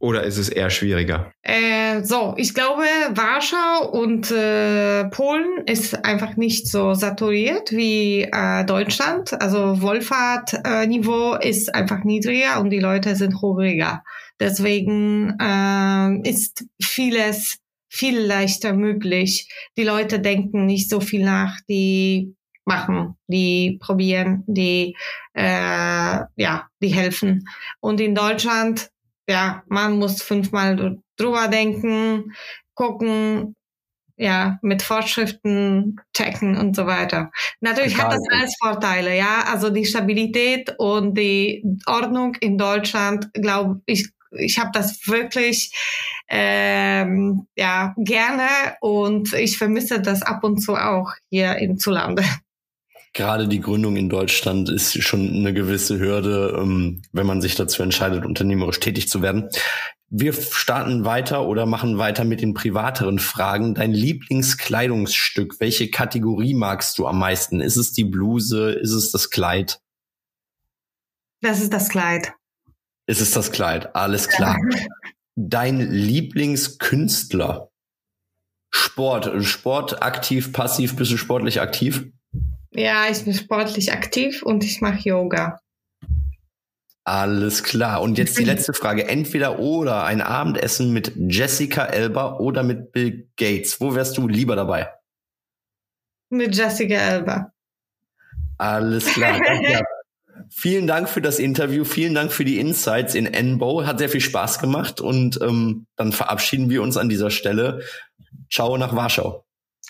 Oder 0.01 0.25
ist 0.25 0.39
es 0.39 0.49
eher 0.49 0.71
schwieriger? 0.71 1.31
Äh, 1.43 2.03
so, 2.05 2.33
ich 2.39 2.55
glaube, 2.55 2.85
Warschau 3.11 3.91
und 3.91 4.31
äh, 4.31 5.05
Polen 5.11 5.67
ist 5.67 6.07
einfach 6.07 6.37
nicht 6.37 6.69
so 6.69 6.95
saturiert 6.95 7.71
wie 7.71 8.23
äh, 8.23 8.65
Deutschland. 8.65 9.39
Also 9.43 9.83
Wohlfahrtniveau 9.83 11.35
äh, 11.35 11.51
ist 11.51 11.75
einfach 11.75 12.03
niedriger 12.03 12.61
und 12.61 12.71
die 12.71 12.79
Leute 12.81 13.15
sind 13.15 13.43
hungriger. 13.43 14.03
Deswegen 14.41 15.37
äh, 15.39 16.29
ist 16.29 16.65
vieles 16.81 17.59
viel 17.91 18.19
leichter 18.19 18.73
möglich. 18.73 19.53
Die 19.77 19.85
Leute 19.85 20.19
denken 20.19 20.65
nicht 20.65 20.89
so 20.89 21.01
viel 21.01 21.25
nach, 21.25 21.59
die 21.69 22.35
machen, 22.65 23.17
die 23.27 23.79
probieren, 23.83 24.45
die 24.47 24.97
äh, 25.35 25.43
ja, 26.37 26.69
die 26.81 26.89
helfen. 26.89 27.45
Und 27.81 28.01
in 28.01 28.15
Deutschland 28.15 28.91
ja, 29.31 29.63
man 29.69 29.99
muss 29.99 30.23
fünfmal 30.23 30.99
drüber 31.17 31.49
denken, 31.49 32.35
gucken, 32.75 33.55
ja, 34.17 34.59
mit 34.61 34.83
Vorschriften 34.83 35.97
checken 36.15 36.59
und 36.59 36.77
so 36.77 36.87
weiter. 36.87 37.31
Natürlich 37.61 37.97
hat 37.97 38.13
das 38.13 38.21
alles 38.31 38.55
Vorteile, 38.61 39.17
ja. 39.17 39.45
Also 39.51 39.71
die 39.71 39.87
Stabilität 39.87 40.75
und 40.79 41.17
die 41.17 41.65
Ordnung 41.87 42.35
in 42.41 42.59
Deutschland, 42.59 43.33
glaube 43.33 43.81
ich, 43.87 44.11
ich 44.33 44.59
habe 44.59 44.71
das 44.75 45.07
wirklich 45.07 45.73
ähm, 46.29 47.47
ja 47.57 47.95
gerne 47.97 48.49
und 48.81 49.33
ich 49.33 49.57
vermisse 49.57 50.01
das 50.03 50.23
ab 50.23 50.45
und 50.45 50.59
zu 50.59 50.77
auch 50.77 51.13
hier 51.31 51.57
in 51.57 51.79
Zulande 51.79 52.25
gerade 53.13 53.49
die 53.49 53.61
Gründung 53.61 53.97
in 53.97 54.09
Deutschland 54.09 54.69
ist 54.69 55.03
schon 55.03 55.29
eine 55.29 55.53
gewisse 55.53 55.99
Hürde, 55.99 56.57
ähm, 56.61 57.03
wenn 57.13 57.27
man 57.27 57.41
sich 57.41 57.55
dazu 57.55 57.83
entscheidet, 57.83 58.25
unternehmerisch 58.25 58.81
tätig 58.81 59.09
zu 59.09 59.23
werden. 59.23 59.49
Wir 60.13 60.33
starten 60.33 61.05
weiter 61.05 61.47
oder 61.47 61.67
machen 61.67 61.99
weiter 61.99 62.25
mit 62.25 62.41
den 62.41 62.53
privateren 62.53 63.21
Fragen. 63.21 63.75
Dein 63.75 63.93
Lieblingskleidungsstück, 63.93 65.61
welche 65.61 65.89
Kategorie 65.89 66.55
magst 66.55 66.99
du 66.99 67.07
am 67.07 67.19
meisten? 67.19 67.61
Ist 67.61 67.77
es 67.77 67.93
die 67.93 68.05
Bluse? 68.05 68.73
Ist 68.73 68.93
es 68.93 69.13
das 69.13 69.31
Kleid? 69.31 69.81
Das 71.43 71.61
ist 71.61 71.73
das 71.73 71.89
Kleid. 71.89 72.33
Ist 73.07 73.21
es 73.21 73.31
das 73.31 73.53
Kleid? 73.53 73.95
Alles 73.95 74.29
klar. 74.29 74.57
Ja. 74.73 74.79
Dein 75.37 75.81
Lieblingskünstler? 75.81 77.71
Sport, 78.73 79.45
Sport 79.45 80.03
aktiv, 80.03 80.53
passiv, 80.53 80.97
bist 80.97 81.11
du 81.11 81.17
sportlich 81.17 81.61
aktiv? 81.61 82.07
Ja, 82.73 83.09
ich 83.11 83.25
bin 83.25 83.35
sportlich 83.35 83.93
aktiv 83.93 84.43
und 84.43 84.65
ich 84.65 84.81
mache 84.81 85.09
Yoga. 85.09 85.61
Alles 87.05 87.65
klar. 87.65 88.03
Und 88.03 88.19
jetzt 88.19 88.39
die 88.39 88.45
letzte 88.45 88.73
Frage. 88.73 89.09
Entweder 89.09 89.59
oder 89.59 90.05
ein 90.05 90.21
Abendessen 90.21 90.93
mit 90.93 91.13
Jessica 91.17 91.85
Elba 91.87 92.37
oder 92.39 92.63
mit 92.63 92.93
Bill 92.93 93.29
Gates. 93.37 93.81
Wo 93.81 93.95
wärst 93.95 94.17
du 94.17 94.29
lieber 94.29 94.55
dabei? 94.55 94.89
Mit 96.29 96.55
Jessica 96.55 96.95
Elba. 96.95 97.53
Alles 98.59 99.07
klar. 99.07 99.41
Danke. 99.45 99.83
Vielen 100.53 100.87
Dank 100.87 101.09
für 101.09 101.21
das 101.21 101.39
Interview. 101.39 101.85
Vielen 101.85 102.15
Dank 102.15 102.33
für 102.33 102.45
die 102.45 102.59
Insights 102.59 103.15
in 103.15 103.27
Enbow. 103.27 103.87
Hat 103.87 103.99
sehr 103.99 104.09
viel 104.09 104.21
Spaß 104.21 104.59
gemacht. 104.59 105.01
Und 105.01 105.41
ähm, 105.43 105.87
dann 105.97 106.13
verabschieden 106.13 106.71
wir 106.71 106.83
uns 106.83 106.97
an 106.97 107.09
dieser 107.09 107.31
Stelle. 107.31 107.83
Ciao 108.51 108.77
nach 108.77 108.95
Warschau. 108.95 109.45